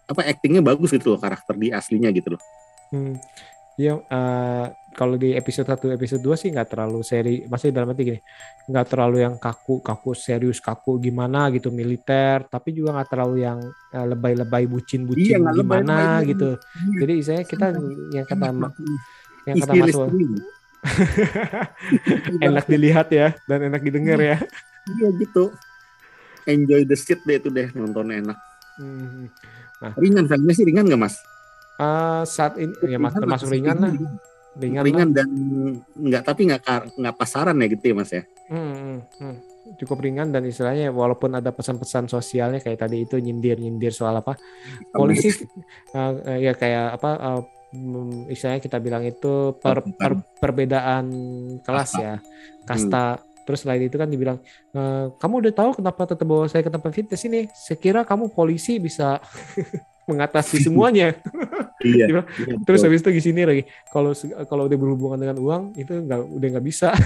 [0.10, 2.42] apa actingnya bagus gitu loh karakter di aslinya gitu loh
[2.94, 3.18] Hmm.
[3.76, 8.04] Ya, eh, kalau di episode 1, episode 2 sih nggak terlalu seri, masih dalam arti
[8.08, 8.20] gini,
[8.72, 13.60] nggak terlalu yang kaku, kaku serius, kaku gimana gitu militer, tapi juga nggak terlalu yang
[13.92, 16.30] eh, lebay-lebay, Iya, bucin-bucin lebay-lebay, gimana iya.
[16.32, 16.50] gitu.
[17.04, 17.66] Jadi istilahnya kita
[18.16, 18.74] yang kata Enak,
[19.46, 19.96] yang kata Mas
[22.46, 24.38] enak dilihat ya dan enak didengar ya.
[24.86, 25.50] Iya gitu.
[26.46, 28.38] Enjoy the shit deh itu deh nontonnya enak.
[28.76, 29.32] Hmm.
[30.00, 31.16] ringan filmnya sih ringan nggak mas?
[31.76, 33.92] Eh, saat ini ya mas, termasuk ringan lah,
[34.56, 35.30] ringan, ringan, dan
[35.96, 36.62] nggak tapi nggak
[36.96, 38.24] nggak pasaran ya gitu ya mas ya?
[38.48, 39.36] Hmm, hmm, hmm.
[39.82, 44.38] Cukup ringan dan istilahnya walaupun ada pesan-pesan sosialnya kayak tadi itu nyindir-nyindir soal apa
[44.94, 45.34] polisi
[45.98, 47.42] eh, ya kayak apa
[47.74, 51.06] mm, istilahnya kita bilang itu per, per- perbedaan
[51.66, 52.02] kelas Kasta.
[52.04, 52.16] ya
[52.64, 53.06] kasta.
[53.46, 54.42] Terus selain itu kan dibilang
[54.74, 57.46] "Eh, kamu udah tahu kenapa tetap bawa saya ke tempat fitness ini?
[57.54, 59.22] Sekira kamu polisi bisa
[60.06, 61.18] mengatasi semuanya.
[61.84, 62.22] Iya, iya,
[62.66, 62.88] terus betul.
[62.90, 63.64] habis itu di sini lagi.
[63.92, 64.14] Kalau
[64.48, 66.90] kalau udah berhubungan dengan uang itu nggak udah nggak bisa.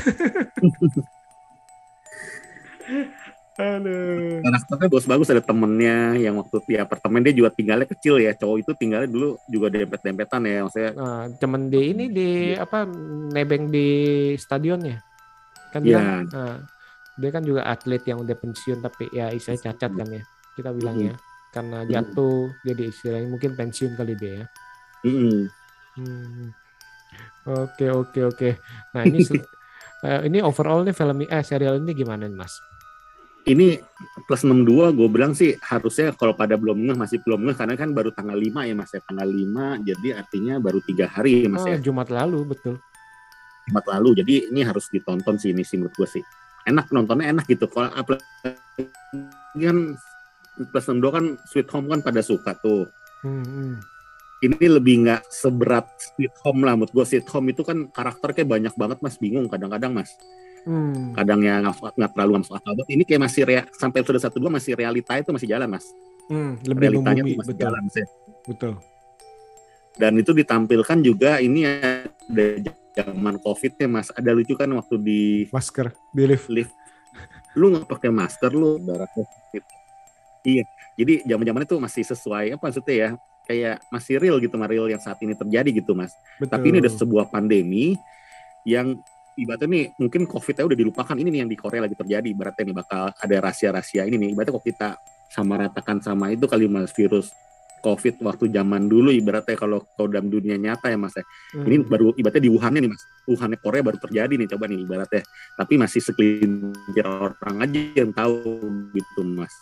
[3.60, 4.40] Aduh.
[4.40, 8.32] karakternya bagus-bagus ada temennya yang waktu di apartemen dia juga tinggalnya kecil ya.
[8.32, 10.92] Cowok itu tinggalnya dulu juga dempet-dempetan ya maksudnya.
[10.96, 12.88] Nah, cuman di ini di apa
[13.36, 13.88] nebeng di
[14.40, 15.04] stadionnya.
[15.76, 16.24] Kan dia Iya.
[16.32, 16.56] nah,
[17.20, 20.24] dia kan juga atlet yang udah pensiun tapi ya istilahnya cacat kan ya
[20.56, 21.14] kita bilang ya
[21.50, 24.46] karena jatuh jadi istilahnya mungkin pensiun kali dia ya.
[25.06, 25.50] Hmm.
[27.48, 28.50] oke oke oke.
[28.94, 29.20] Nah ini
[30.06, 32.54] eh, ini overall nih film eh serial ini gimana nih mas?
[33.50, 33.82] Ini
[34.30, 37.90] plus 62 gue bilang sih harusnya kalau pada belum ngeh masih belum ngeh karena kan
[37.98, 39.02] baru tanggal 5 ya mas ya.
[39.02, 41.82] Tanggal 5 jadi artinya baru tiga hari ya mas oh, ya.
[41.82, 42.78] Jumat lalu betul.
[43.66, 46.24] Jumat lalu jadi ini harus ditonton sih ini sih menurut gue sih.
[46.70, 47.66] Enak nontonnya enak gitu.
[47.66, 48.22] Kalau apalagi
[49.58, 49.98] kan
[50.68, 52.90] plus 62 kan Sweet Home kan pada suka tuh.
[53.24, 53.74] Hmm, hmm.
[54.40, 56.76] ini lebih nggak seberat Sweet Home lah.
[56.76, 59.16] Menurut gue Sweet Home itu kan karakter kayak banyak banget mas.
[59.16, 60.12] Bingung kadang-kadang mas.
[60.68, 61.16] Hmm.
[61.16, 62.76] kadang yang nggak terlalu masuk akal.
[62.76, 62.92] Banget.
[62.92, 65.88] ini kayak masih rea, sampai episode satu dua masih realita itu masih jalan mas.
[66.30, 67.64] Hmm, lebih realitanya membumi masih betul.
[67.66, 68.06] jalan Mas, ya.
[68.46, 68.74] betul.
[70.00, 72.46] Dan itu ditampilkan juga ini ada
[72.94, 74.08] zaman covid ya mas.
[74.14, 76.48] Ada lucu kan waktu di masker di lift.
[76.54, 76.74] lift.
[77.58, 79.79] Lu nggak pakai masker lu darah covid
[80.46, 80.64] iya.
[81.00, 83.10] Jadi zaman zaman itu masih sesuai apa maksudnya ya
[83.50, 86.14] kayak masih real gitu mas real yang saat ini terjadi gitu mas.
[86.38, 87.98] Betul tapi ini udah sebuah pandemi
[88.68, 89.00] yang
[89.40, 92.76] ibaratnya nih mungkin covid-nya udah dilupakan ini nih yang di Korea lagi terjadi ibaratnya nih
[92.76, 94.30] bakal ada rahasia-rahasia ini nih.
[94.36, 94.90] Ibaratnya kok kita
[95.32, 97.32] sama ratakan sama itu kali mas virus
[97.80, 101.24] covid waktu zaman dulu ibaratnya kalau kalau dalam dunia nyata ya mas ya.
[101.56, 101.64] Hmm.
[101.64, 103.02] ini baru ibaratnya di Wuhan nih mas.
[103.24, 105.24] Wuhan Korea baru terjadi nih coba nih ibaratnya.
[105.56, 108.44] Tapi masih sekelintir orang aja yang tahu
[108.94, 109.56] gitu mas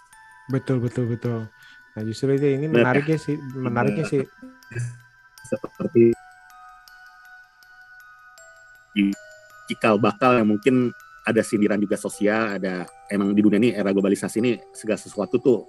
[0.48, 1.48] Betul betul betul.
[1.96, 4.24] Nah justru itu ini Benar, menariknya sih, menariknya sih.
[5.48, 6.12] seperti
[9.68, 10.92] cikal bakal yang mungkin
[11.28, 15.68] ada sindiran juga sosial ada emang di dunia ini era globalisasi ini segala sesuatu tuh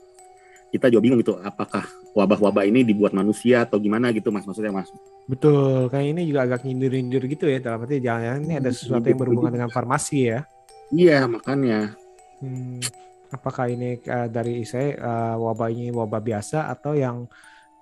[0.71, 1.83] kita juga bingung gitu apakah
[2.15, 4.91] wabah-wabah ini dibuat manusia atau gimana gitu mas maksudnya mas
[5.29, 5.93] Betul.
[5.93, 7.61] Kayak ini juga agak nyindir-nyindir gitu ya.
[7.61, 10.41] Dalam arti jangan ini ada sesuatu yang berhubungan dengan farmasi ya.
[10.89, 11.93] iya makanya
[12.39, 12.79] Hmm.
[13.29, 17.29] Apakah ini uh, dari saya uh, wabah ini wabah biasa atau yang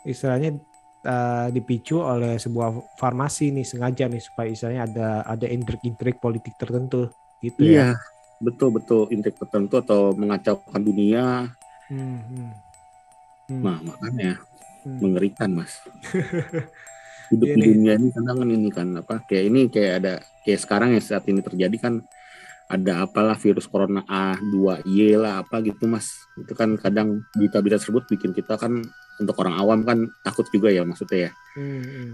[0.03, 0.59] istilahnya
[1.07, 7.11] uh, dipicu oleh sebuah farmasi nih sengaja nih supaya istilahnya ada ada intrik-intrik politik tertentu
[7.45, 8.01] gitu iya, ya.
[8.43, 11.51] betul betul intrik tertentu atau mengacaukan dunia.
[11.87, 12.51] Hmm, hmm.
[13.47, 13.63] Hmm.
[13.63, 14.43] Nah, makanya
[14.87, 15.03] Hmm.
[15.03, 15.83] mengerikan, Mas.
[17.35, 19.19] Hidup Iya di dunia ini kadang ini kan apa?
[19.27, 20.15] Kayak ini kayak ada
[20.47, 22.07] kayak sekarang yang saat ini terjadi kan
[22.67, 26.11] ada apalah virus corona A2Y lah apa gitu mas.
[26.35, 28.83] Itu kan kadang berita-berita tersebut bikin kita kan
[29.23, 31.31] untuk orang awam kan takut juga ya maksudnya ya.
[31.55, 32.11] Hmm, hmm.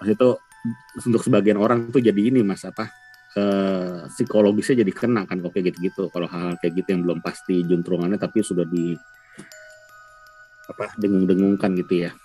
[0.00, 0.28] Mas itu
[1.04, 2.88] untuk sebagian orang tuh jadi ini mas apa
[3.36, 6.08] eh, psikologisnya jadi kena kan kalau kayak gitu-gitu.
[6.08, 8.96] Kalau hal kayak gitu yang belum pasti juntrungannya tapi sudah di
[10.64, 12.16] apa dengung-dengungkan gitu ya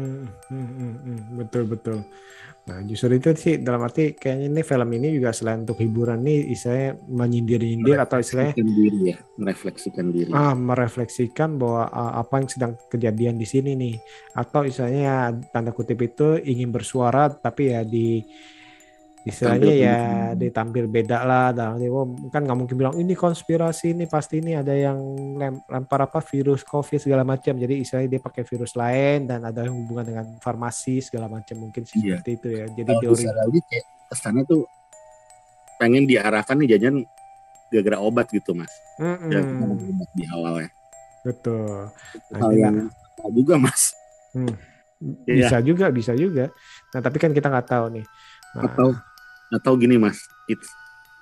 [0.00, 1.20] Hmm, hmm, hmm, hmm.
[1.36, 1.98] betul betul.
[2.64, 6.54] Nah justru itu sih dalam arti kayaknya ini film ini juga selain untuk hiburan nih
[6.56, 12.48] istilahnya menyindir-nyindir atau istilahnya Merefleksikan diri ya merefleksikan diri ah merefleksikan bahwa ah, apa yang
[12.48, 13.94] sedang kejadian di sini nih
[14.36, 15.18] atau istilahnya ya,
[15.52, 18.24] tanda kutip itu ingin bersuara tapi ya di
[19.20, 20.38] istilahnya Tampil ya beda.
[20.40, 21.46] ditampil beda lah.
[21.52, 24.96] Dalam oh, kan nggak mungkin bilang ini konspirasi ini pasti ini ada yang
[25.36, 27.52] lem- lempar apa virus covid segala macam.
[27.52, 32.00] Jadi istilahnya dia pakai virus lain dan ada hubungan dengan farmasi segala macam mungkin sih
[32.00, 32.16] Iya.
[32.20, 32.64] seperti itu ya.
[32.72, 34.62] Jadi kalau teori lagi kayak kesannya tuh
[35.76, 36.94] pengen diarahkan nih jajan
[37.70, 38.72] gara-gara obat gitu mas.
[38.98, 40.70] Dan kita mau obat di awalnya.
[41.20, 41.92] Betul.
[42.32, 43.92] Nah, hal ini yang juga mas.
[45.24, 45.48] Iya.
[45.48, 46.52] bisa juga bisa juga.
[46.92, 48.06] Nah tapi kan kita nggak tahu nih.
[48.50, 48.88] Nah, atau
[49.50, 50.18] atau gini mas.
[50.46, 50.66] It's,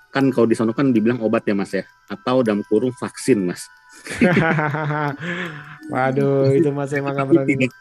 [0.09, 1.83] kan kalau di sana kan dibilang obat ya mas ya.
[2.07, 3.65] Atau dalam kurung vaksin mas.
[5.93, 7.49] Waduh itu mas emang nggak berani.
[7.49, 7.77] tidak-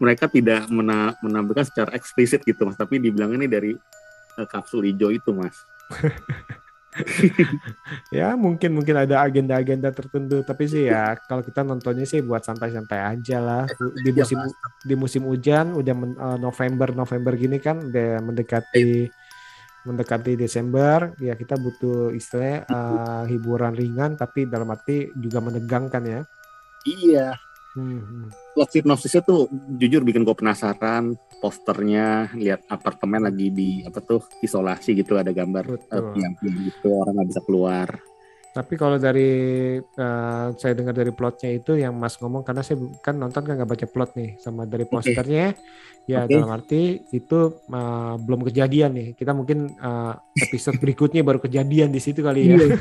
[0.00, 2.76] mereka tidak mena- menampilkan secara eksplisit gitu mas.
[2.76, 3.76] Tapi dibilang ini dari
[4.36, 5.56] eh, kapsul hijau itu mas.
[8.10, 10.42] Ya mungkin mungkin ada agenda-agenda tertentu.
[10.42, 13.64] Tapi sih ya kalau kita nontonnya sih buat santai-santai aja lah.
[13.94, 14.38] Di Iya, musim
[14.82, 19.06] di musim hujan udah men- eh, November November gini kan udah mendekati
[19.84, 26.20] mendekati Desember ya kita butuh istilahnya eh, hiburan ringan tapi dalam arti juga menegangkan ya.
[26.84, 27.28] Iya.
[27.70, 28.26] Hmm, hmm.
[28.58, 29.46] plot hipnosisnya tuh
[29.78, 35.78] jujur bikin gue penasaran posternya lihat apartemen lagi di apa tuh isolasi gitu ada gambar
[35.78, 35.94] Betul.
[35.94, 37.88] eh, tiang-tiang gitu orang nggak bisa keluar.
[38.50, 39.30] Tapi kalau dari
[39.78, 43.70] eh, saya dengar dari plotnya itu yang Mas ngomong karena saya kan nonton kan nggak
[43.70, 45.54] baca plot nih sama dari posternya
[46.10, 46.34] ya Oke.
[46.34, 47.38] dalam arti itu
[47.70, 49.08] eh, belum kejadian nih.
[49.14, 52.56] Kita mungkin eh, episode berikutnya baru kejadian di situ kali ya.
[52.58, 52.76] Iya.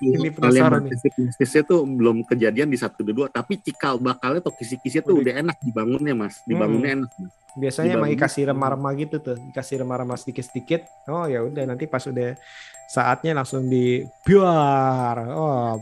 [0.20, 1.00] Ini penasaran nih.
[1.00, 5.40] hipnosisnya tuh belum kejadian di satu dua tapi cikal bakalnya atau kisi-kisinya tuh Udah.
[5.40, 7.32] enak dibangunnya mas dibangunnya enak mas.
[7.58, 10.86] Biasanya emang dikasih remah-remah gitu tuh, dikasih remah-remah sedikit-sedikit.
[11.10, 12.38] Oh ya udah nanti pas udah
[12.86, 15.16] saatnya langsung di biar.
[15.32, 15.80] Oh.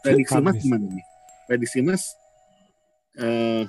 [0.00, 1.04] prediksi mas gimana nih
[1.44, 2.02] prediksi mas
[3.20, 3.68] eh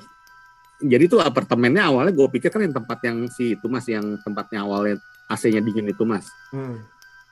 [0.81, 4.65] jadi tuh apartemennya awalnya gue pikir kan yang tempat yang si itu mas yang tempatnya
[4.65, 4.97] awalnya
[5.29, 6.27] AC-nya dingin itu mas.
[6.51, 6.81] Hmm.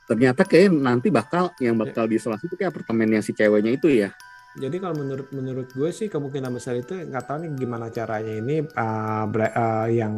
[0.10, 4.10] ternyata kayak nanti bakal yang bakal diisolasi itu kayak apartemen yang si ceweknya itu ya.
[4.58, 8.66] Jadi kalau menurut menurut gue sih kemungkinan besar itu nggak tahu nih gimana caranya ini
[8.66, 10.18] uh, uh, yang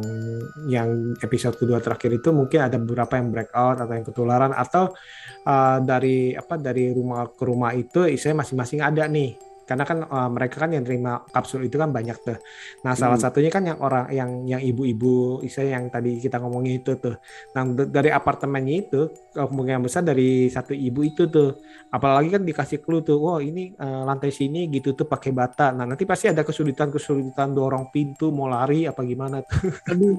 [0.64, 4.96] yang episode kedua terakhir itu mungkin ada beberapa yang breakout atau yang ketularan atau
[5.44, 10.28] uh, dari apa dari rumah ke rumah itu isinya masing-masing ada nih karena kan uh,
[10.34, 12.38] mereka kan yang terima kapsul itu kan banyak tuh.
[12.84, 13.22] Nah salah Hmm.
[13.22, 17.14] satunya kan yang orang yang yang ibu-ibu isinya yang tadi kita ngomongin itu tuh.
[17.54, 17.62] Nah
[17.96, 18.96] dari apartemennya itu
[19.36, 21.46] kemungkinan besar dari satu ibu itu tuh
[21.94, 25.84] apalagi kan dikasih clue tuh wah ini eh, lantai sini gitu tuh pakai bata nah
[25.88, 29.60] nanti pasti ada kesulitan kesulitan dorong pintu mau lari apa gimana tuh.
[29.90, 30.10] aduh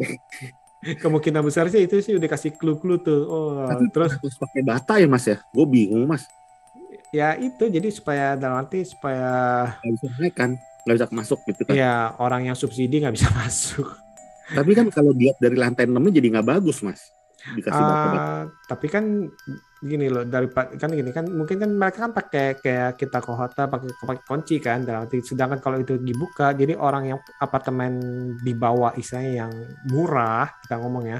[0.00, 0.12] deh
[1.02, 4.62] kemungkinan besar sih itu sih udah kasih clue clue tuh oh Tapi terus terus pakai
[4.70, 6.22] bata ya mas ya gue bingung mas
[7.16, 7.64] ya itu.
[7.72, 9.30] Jadi supaya dalam arti supaya
[9.80, 10.50] nggak bisa naik kan?
[10.84, 11.74] Nggak bisa masuk gitu kan?
[11.74, 13.88] Ya orang yang subsidi nggak bisa masuk.
[14.52, 17.00] Tapi kan kalau dilihat dari lantai enamnya jadi nggak bagus mas.
[17.56, 19.30] Dikasih Ah, tapi kan
[19.84, 23.92] gini loh dari kan gini kan mungkin kan mereka kan pakai kayak kita kohota pakai
[23.92, 27.92] pakai kunci kan dalam arti sedangkan kalau itu dibuka jadi orang yang apartemen
[28.40, 29.52] di bawah istilahnya yang
[29.92, 31.18] murah kita ngomong ya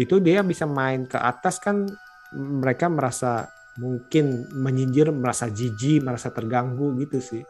[0.00, 1.84] itu dia bisa main ke atas kan
[2.34, 7.42] mereka merasa mungkin menyindir merasa jijik merasa terganggu gitu sih.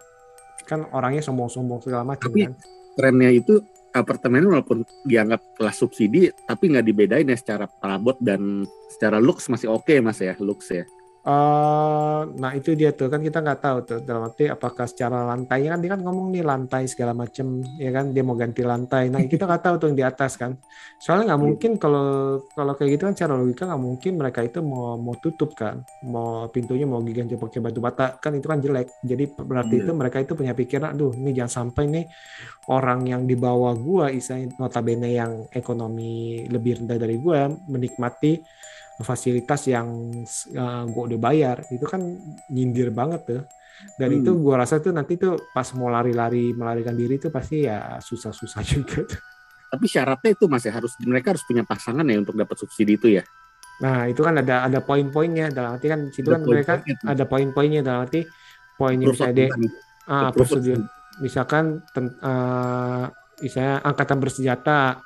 [0.68, 2.54] Kan orangnya sombong-sombong segala macam Tapi- kan.
[2.98, 9.18] trennya itu apartemen walaupun dianggap kelas subsidi tapi nggak dibedain ya secara perabot dan secara
[9.18, 10.86] looks masih oke mas ya looks ya
[11.20, 15.76] Eh, nah itu dia tuh kan kita nggak tahu tuh dalam arti apakah secara lantainya
[15.76, 19.12] kan dia kan ngomong nih lantai segala macem ya kan dia mau ganti lantai.
[19.12, 20.56] Nah kita nggak tahu tuh yang di atas kan.
[20.96, 24.96] Soalnya nggak mungkin kalau kalau kayak gitu kan secara logika nggak mungkin mereka itu mau
[24.96, 28.88] mau tutup kan, mau pintunya mau diganti pakai batu bata kan itu kan jelek.
[29.04, 29.82] Jadi berarti Iya.
[29.84, 32.04] itu mereka itu punya pikiran, aduh ini jangan sampai nih
[32.72, 38.40] orang yang di bawah gua, istilahnya notabene yang ekonomi lebih rendah dari gua menikmati
[39.00, 39.86] fasilitas yang
[40.52, 42.00] uh, gue udah bayar itu kan
[42.48, 43.42] nyindir banget tuh
[43.96, 44.20] dan Hmm.
[44.20, 48.60] itu gue rasa tuh nanti tuh pas mau lari-lari melarikan diri tuh pasti ya susah-susah
[48.76, 49.20] juga tuh.
[49.70, 53.24] Tapi syaratnya itu masih harus mereka harus punya pasangan ya untuk dapat subsidi itu ya.
[53.80, 57.80] nah itu kan ada ada poin-poinnya dalam arti kan situ Ada kan mereka ada poin-poinnya
[57.80, 58.28] dalam arti
[58.76, 59.72] poinnya misalnya dia content.
[60.04, 60.78] ah, prosedur
[61.18, 63.04] misalkan ten- eh,
[63.40, 65.00] misalnya angkatan bersenjata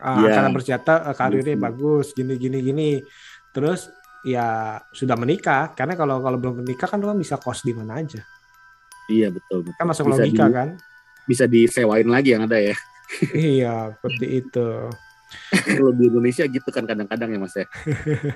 [0.00, 0.32] Ah, Iya.
[0.32, 1.62] angkatan bersenjata eh, karirnya Iya.
[1.62, 2.88] bagus gini gini gini
[3.50, 4.46] terus ya
[4.90, 8.20] sudah menikah karena kalau kalau belum menikah kan kan bisa kos di mana aja
[9.06, 9.60] Iya betul.
[9.62, 9.74] betul.
[9.74, 10.68] kan masuk Bisa logika di- kan
[11.24, 12.76] Bisa disewain lagi yang ada ya.
[13.36, 14.68] iya seperti itu
[15.50, 17.66] Kalau di Indonesia gitu kan kadang-kadang ya Mas ya.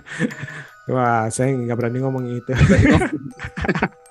[0.92, 2.53] wah saya nggak berani ngomong itu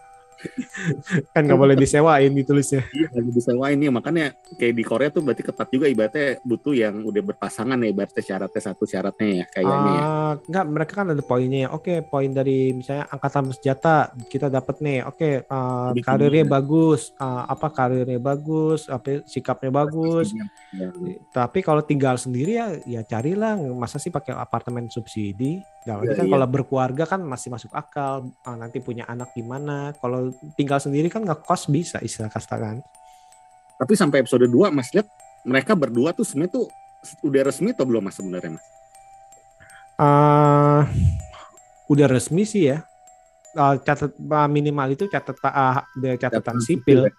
[1.34, 4.26] kan nggak boleh disewain ditulisnya Iya disewain nih makanya
[4.58, 8.62] kayak di Korea tuh berarti ketat juga ibaratnya butuh yang udah berpasangan ya ibaratnya syaratnya
[8.62, 10.04] satu syaratnya ya kayaknya ya.
[10.04, 11.60] Ah, enggak, mereka kan ada poinnya.
[11.65, 11.69] ya.
[11.76, 13.96] Oke, poin dari misalnya angkatan bersenjata
[14.28, 15.00] kita dapat nih.
[15.06, 20.32] Oke, Jadi karirnya bagus, eh, apa karirnya bagus, apa sikapnya bagus.
[20.74, 20.89] Ya.
[21.34, 23.56] Tapi kalau tinggal sendiri ya, ya carilah.
[23.76, 25.60] Masa sih pakai apartemen subsidi?
[25.84, 26.34] Nah, Iya, kan iya.
[26.39, 28.32] kalau berkeluarga kan masih masuk akal.
[28.48, 29.91] Nanti punya anak gimana?
[30.00, 32.80] Kalau tinggal sendiri kan nggak kos bisa istilah kasta kan.
[33.78, 35.10] Tapi sampai episode 2 Mas lihat
[35.44, 36.66] mereka berdua tuh sebenarnya tuh
[37.26, 38.66] udah resmi atau belum Mas sebenarnya Mas?
[40.00, 40.88] Ah,
[41.92, 42.82] udah resmi sih ya.
[43.54, 47.06] Ah, catat ah, minimal itu catatan ah, ada catatan sipil.
[47.06, 47.14] ya.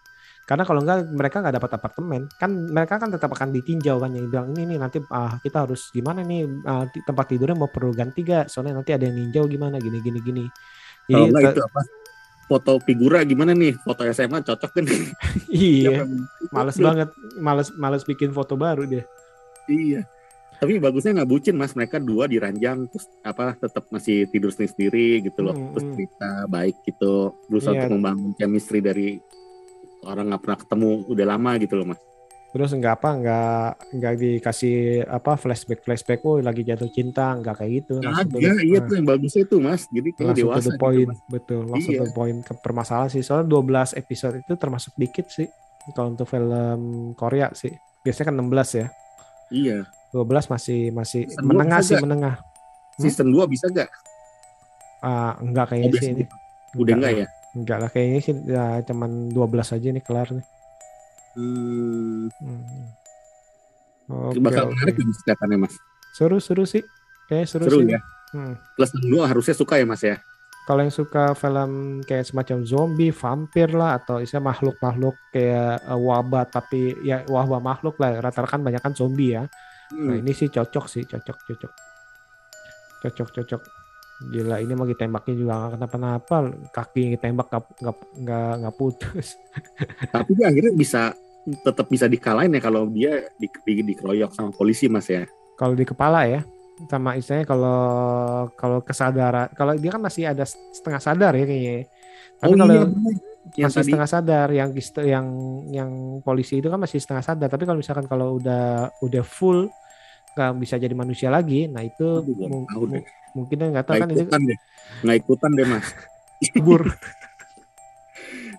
[0.44, 2.22] Karena kalau enggak mereka nggak dapat apartemen.
[2.36, 5.88] Kan mereka kan tetap akan ditinjau kan yang bilang ini nih nanti ah, kita harus
[5.94, 6.44] gimana nih
[6.92, 8.50] di- tempat tidurnya mau perlu ganti gak?
[8.50, 10.44] Soalnya nanti ada yang ninjau gimana gini gini gini.
[11.12, 11.80] Enggak te- itu apa?
[12.44, 13.72] Foto figura gimana nih?
[13.80, 14.84] Foto SMA cocok kan?
[15.48, 16.04] iya,
[16.52, 17.08] males banget,
[17.40, 19.04] males males bikin foto baru dia.
[19.68, 20.04] Iya.
[20.54, 24.70] Tapi bagusnya nggak bucin mas, mereka dua di ranjang terus apa tetap masih tidur sendiri
[24.70, 25.94] sendiri gitu loh, Hmm, terus hmm.
[25.98, 27.14] cerita baik gitu,
[27.50, 27.80] berusaha Iya.
[27.84, 29.18] untuk membangun chemistry dari
[30.04, 32.00] orang nggak pernah ketemu udah lama gitu loh mas.
[32.54, 37.82] Terus enggak apa enggak enggak dikasih apa flashback flashback oh lagi jatuh cinta enggak kayak
[37.82, 37.98] gitu.
[37.98, 38.86] To the- Agak, iya ah.
[38.86, 41.18] tuh yang bagusnya itu mas, jadi kayak langsung dewasa to the gitu, point Mas.
[41.28, 41.98] betul langsung Iya.
[41.98, 45.50] to the point ke permasalahan sih soalnya 12 episode itu termasuk dikit sih
[45.90, 46.80] kalau untuk film
[47.12, 48.86] Korea sih biasanya kan 16 ya
[49.50, 49.78] Iya.
[50.10, 52.04] 12 masih masih Season menengah sih nggak?
[52.04, 52.34] menengah
[52.94, 53.02] Hmm?
[53.02, 53.90] Season 2 bisa gak?
[55.00, 56.34] ah enggak Oh, kayaknya sih biasa ini gitu.
[56.76, 57.26] Udah enggak ya?
[57.52, 60.46] enggak lah kayaknya sih ya cuman 12 aja nih kelar nih
[61.34, 62.62] Hmm, Hmm.
[64.30, 64.72] Oke, bakal oke.
[64.74, 65.74] menarik ini kelihatannya mas.
[66.12, 66.84] seru seru sih
[67.26, 68.00] kayak seru, Seru sih ya.
[68.30, 68.54] Hmm.
[68.74, 70.18] Plus 2 harusnya suka ya mas ya.
[70.62, 71.70] kalau yang suka film
[72.00, 77.98] kayak semacam zombie, vampir lah atau istilah makhluk-makhluk kayak eh, wabah tapi ya wabah makhluk
[77.98, 79.44] lah rata-rata kan banyak kan zombie ya.
[79.90, 80.20] Nah Hmm.
[80.20, 81.72] ini sih cocok sih cocok cocok
[83.02, 83.62] cocok cocok.
[84.24, 86.36] Gila ini mau ditembaknya juga nggak kenapa-napa
[86.70, 89.26] kaki yang ditembak nggak nggak nggak nggak putus.
[90.14, 91.12] Tapi dia akhirnya bisa
[91.44, 95.28] tetap bisa dikalahin ya kalau dia di, di, dikeroyok sama polisi mas ya.
[95.60, 96.40] Kalau di kepala ya
[96.90, 97.78] sama istilahnya kalau
[98.58, 101.86] kalau kesadaran kalau dia kan masih ada setengah sadar ya kayaknya.
[102.40, 102.84] Tapi oh kalau iya.
[103.54, 104.70] Yang masih tadi setengah sadar yang
[105.04, 105.26] yang
[105.68, 105.90] yang
[106.24, 109.68] polisi itu kan masih setengah sadar tapi kalau misalkan kalau udah udah full
[110.32, 113.04] nggak bisa jadi manusia lagi nah itu Aduh, mung-
[113.36, 114.24] mungkin nggak tahu kan itu.
[115.04, 115.86] Nggak ikutan deh mas.
[116.56, 116.88] kubur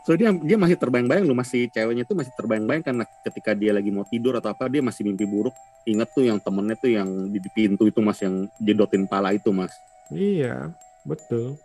[0.06, 3.90] So dia dia masih terbayang-bayang lu masih ceweknya tuh masih terbayang-bayang karena ketika dia lagi
[3.90, 5.58] mau tidur atau apa dia masih mimpi buruk.
[5.90, 9.50] Ingat tuh yang temennya tuh yang di, di pintu itu mas yang jedotin pala itu
[9.50, 9.74] mas.
[10.14, 10.70] iya
[11.10, 11.58] betul.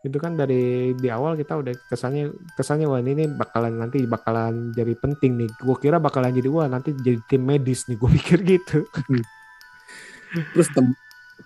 [0.00, 4.96] Itu kan dari di awal kita udah kesannya kesannya wah ini bakalan nanti bakalan jadi
[4.96, 5.50] penting nih.
[5.60, 8.00] Gue kira bakalan jadi wah nanti jadi tim medis nih.
[8.00, 8.88] Gue pikir gitu.
[10.56, 10.96] Terus tem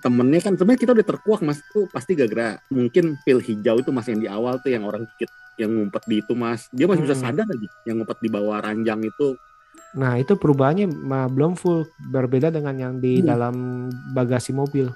[0.04, 4.04] temennya kan sebenarnya kita udah terkuak mas tuh pasti gara-gara mungkin pil hijau itu mas
[4.04, 7.16] yang di awal tuh yang orang dikit yang ngumpet di itu mas dia masih bisa
[7.16, 7.24] Hmm.
[7.24, 9.32] sadar lagi yang ngumpet di bawah ranjang itu
[9.94, 13.26] nah itu perubahannya ma- belum full berbeda dengan yang di Hmm.
[13.26, 13.54] dalam
[14.12, 14.92] bagasi mobil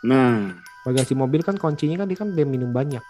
[0.00, 3.02] nah bagasi mobil kan kuncinya kan dia kan dia minum banyak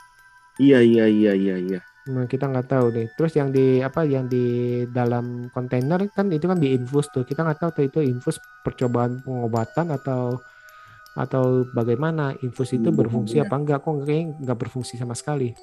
[0.57, 3.09] iya iya iya iya iya Nah, kita nggak tahu deh.
[3.16, 4.45] Terus yang di apa yang di
[4.84, 7.24] dalam kontainer kan itu kan diinfus tuh.
[7.24, 10.36] Kita nggak tahu tuh itu infus percobaan pengobatan atau
[11.15, 13.47] atau bagaimana infus itu Hmm, berfungsi iya.
[13.47, 15.55] apa enggak kok kayaknya nggak berfungsi sama sekali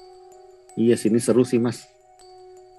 [0.72, 1.84] Iya sini seru sih mas.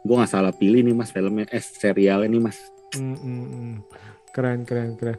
[0.01, 2.57] Gue nggak salah pilih nih mas filmnya, eh serialnya nih mas.
[2.91, 3.73] Hmm, hmm,
[4.29, 5.17] keren keren keren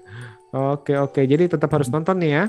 [0.51, 2.45] oke oke jadi tetap harus nonton nih ya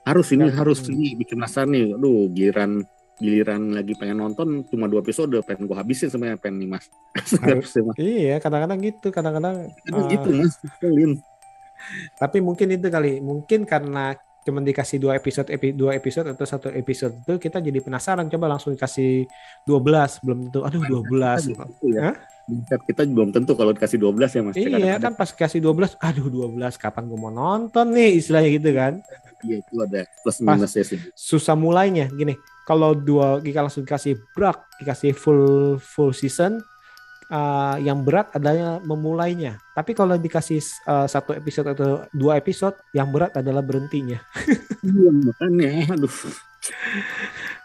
[0.00, 0.90] Harus ini Ya, harus hmm.
[0.90, 1.94] ini bikin penasaran nih.
[1.94, 2.82] Aduh giliran
[3.18, 6.86] giliran lagi pengen nonton cuma dua episode pengen gue habisin sebenarnya pengen nih mas.
[7.44, 7.70] Harus.
[7.84, 7.96] Mas.
[8.00, 10.54] iya kadang-kadang gitu kadang-kadang eh, gitu mas.
[10.58, 11.18] Keselin.
[12.16, 16.72] tapi mungkin itu kali mungkin karena cuma dikasih dua episode epi, dua episode atau satu
[16.72, 19.28] episode itu kita jadi penasaran coba langsung dikasih
[19.68, 22.16] 12 belum tentu aduh 12 Gitu ya.
[22.66, 24.54] Kita belum tentu kalau dikasih 12 ya mas.
[24.58, 28.70] Iya Kadang-kadang kan pas kasih 12, aduh 12 kapan gue mau nonton nih istilahnya gitu
[28.74, 28.92] kan.
[29.44, 30.98] Iya itu ada plus minusnya sih.
[31.14, 32.34] Susah mulainya gini.
[32.66, 36.62] Kalau dua kita langsung dikasih brak, dikasih full full season
[37.30, 39.56] uh, yang berat adalah memulainya.
[39.72, 44.20] Tapi kalau dikasih uh, satu episode atau dua episode, yang berat adalah berhentinya.
[44.80, 46.12] Iya makanya aduh.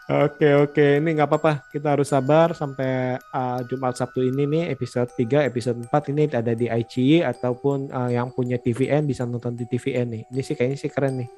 [0.06, 1.66] Oke oke, ini nggak apa-apa.
[1.66, 6.54] Kita harus sabar sampai uh, Jumat Sabtu ini nih episode 3, episode 4 ini ada
[6.54, 10.22] di ICI ataupun uh, yang punya TVN bisa nonton di TVN nih.
[10.30, 11.28] Ini sih kayaknya sih keren nih.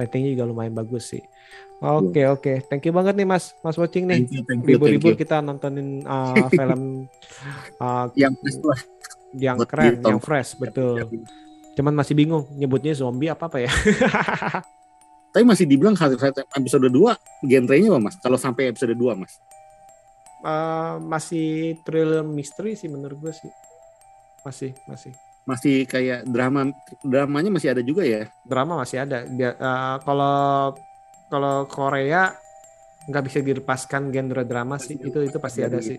[0.00, 1.20] Ratingnya juga lumayan bagus sih.
[1.84, 4.24] Oke oke, thank you banget nih Mas, Mas watching nih.
[4.24, 5.12] You.
[5.20, 7.04] kita nontonin uh, film
[7.76, 8.40] uh, Yang
[9.36, 11.12] yang keren, yang fresh, betul.
[11.76, 13.72] Cuman masih bingung nyebutnya zombie apa apa ya.
[15.34, 18.14] Tapi masih dibilang episode 2 genrenya apa mas?
[18.22, 19.34] Kalau sampai episode 2 mas?
[20.46, 23.50] Uh, masih thriller misteri sih menurut gue sih.
[24.46, 25.10] Masih, masih.
[25.42, 26.70] Masih kayak drama
[27.02, 28.30] dramanya masih ada juga ya?
[28.46, 29.26] drama masih ada.
[29.26, 30.72] Eh, kalau
[31.26, 32.30] kalau Korea
[33.10, 34.94] nggak bisa dilepaskan genre drama sih.
[35.02, 35.98] Itu itu pasti ada sih.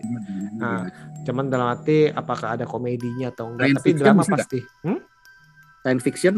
[0.56, 0.88] Nah,
[1.28, 3.68] cuman dalam arti apakah ada komedinya atau enggak.
[3.68, 4.58] Science Tapi drama pasti.
[4.80, 4.98] Hmm?
[5.84, 6.34] Science fiction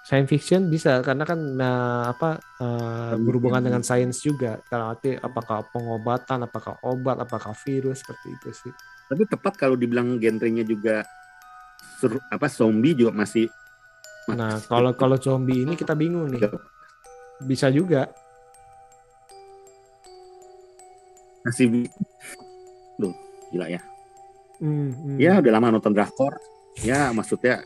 [0.00, 4.58] Science fiction bisa karena kan nah, apa eh, berhubungan dengan sains juga.
[4.66, 8.74] Dalam arti apakah pengobatan, apakah obat, apakah virus seperti itu sih.
[9.10, 11.02] tapi tepat kalau dibilang genrenya juga
[11.98, 13.50] seru, apa zombie juga masih
[14.30, 16.46] Nah, kalau kalau zombie ini kita bingung nih.
[17.42, 18.10] Bisa juga.
[21.40, 21.88] masih
[23.00, 23.16] Duh,
[23.48, 23.80] gila ya.
[24.60, 25.16] Hmm, hmm.
[25.16, 26.36] Ya udah lama nonton drakor.
[26.84, 27.64] Ya maksudnya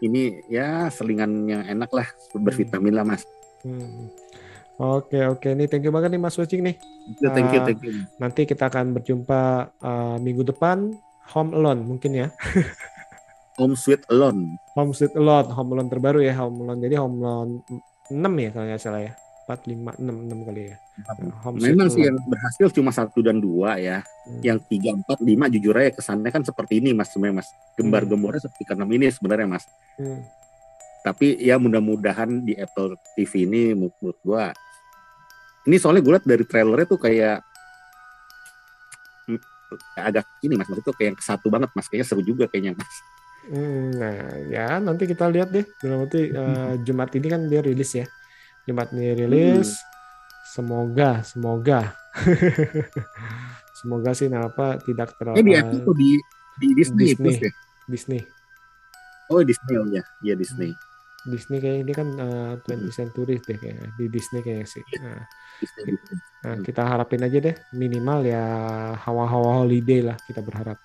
[0.00, 3.22] ini ya selingan yang enak lah bervitamin lah mas.
[3.64, 4.12] Hmm.
[4.76, 6.76] Oke oke nih thank you banget nih Mas Wacing nih.
[7.24, 7.64] Ya, thank you Ah.
[7.64, 8.04] thank you.
[8.20, 9.40] Nanti kita akan berjumpa
[9.80, 10.92] uh, minggu depan
[11.32, 12.28] Home Alone mungkin ya.
[13.58, 14.60] Home Sweet Alone.
[14.76, 16.80] Home Sweet Alone, Home Alone terbaru ya Home Alone.
[16.84, 17.52] Jadi Home Alone
[18.12, 19.12] 6 ya kalau nggak salah ya.
[19.46, 20.76] 4 5 6 6 kali ya.
[21.46, 24.02] Home Sweet Memang sih yang berhasil cuma satu dan dua ya.
[24.02, 24.42] Hmm.
[24.42, 27.48] Yang tiga empat lima jujur aja kesannya kan seperti ini mas sebenarnya mas.
[27.78, 29.64] Gembar-gembornya seperti enam ini sebenarnya mas.
[29.96, 30.26] Hmm.
[31.06, 34.50] Tapi ya mudah-mudahan di Apple TV ini menurut gua
[35.66, 37.42] ini soalnya gue liat dari trailernya tuh kayak
[39.26, 39.40] hmm,
[39.98, 42.94] agak ini mas maksudnya tuh kayak satu banget mas kayaknya seru juga kayaknya mas
[43.46, 44.10] Hmm, nah
[44.50, 45.62] ya nanti kita lihat deh.
[45.78, 48.02] Dalam arti uh, Jumat ini kan dia rilis ya.
[48.66, 49.78] Jumat ini rilis.
[50.46, 51.94] Semoga, semoga.
[53.78, 56.10] semoga sih apa tidak terlalu eh di Apple tuh di
[56.56, 57.16] di Disney, Disney.
[57.20, 57.52] Plus ya
[57.86, 58.20] Disney.
[59.28, 60.72] oh Disney oh ya iya Disney
[61.26, 64.84] Disney kayak ini kan uh, 20th Century deh kayaknya di Disney kayaknya sih.
[65.02, 65.26] Nah,
[65.58, 66.18] Disney, Disney.
[66.46, 68.44] nah, kita harapin aja deh minimal ya
[68.94, 70.78] hawa-hawa holiday lah kita berharap.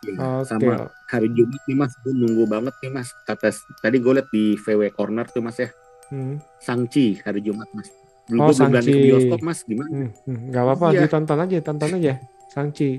[0.00, 0.48] Iya, Oke.
[0.48, 3.52] sama hari Jumat nih mas gue nunggu banget nih mas kata
[3.84, 5.68] tadi gue liat di VW Corner tuh mas ya
[6.10, 7.88] Hmm, Sangchi hari Jumat mas
[8.26, 11.00] dulu Oh, belum berani ke bioskop mas gimana hmm, hmm, nggak apa-apa Iya.
[11.06, 12.12] ditonton aja, tonton aja.
[12.50, 12.90] Sangchi.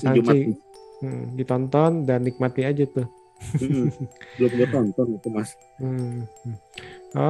[0.00, 0.36] Jumat
[1.04, 3.06] hmm, ditonton dan nikmati aja tuh.
[3.60, 3.88] Mm-mm.
[4.40, 6.56] belum gue tonton itu mas Hmm, hmm.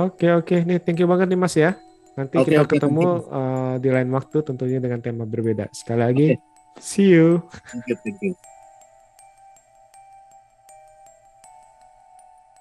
[0.06, 1.74] Oke oke, nih thank you banget nih Mas ya.
[2.14, 5.66] Nanti Oke, kita oke, ketemu uh, di lain waktu tentunya dengan tema berbeda.
[5.74, 6.78] Sekali lagi, Oke.
[6.78, 7.42] see you.
[7.74, 8.55] thank you thank you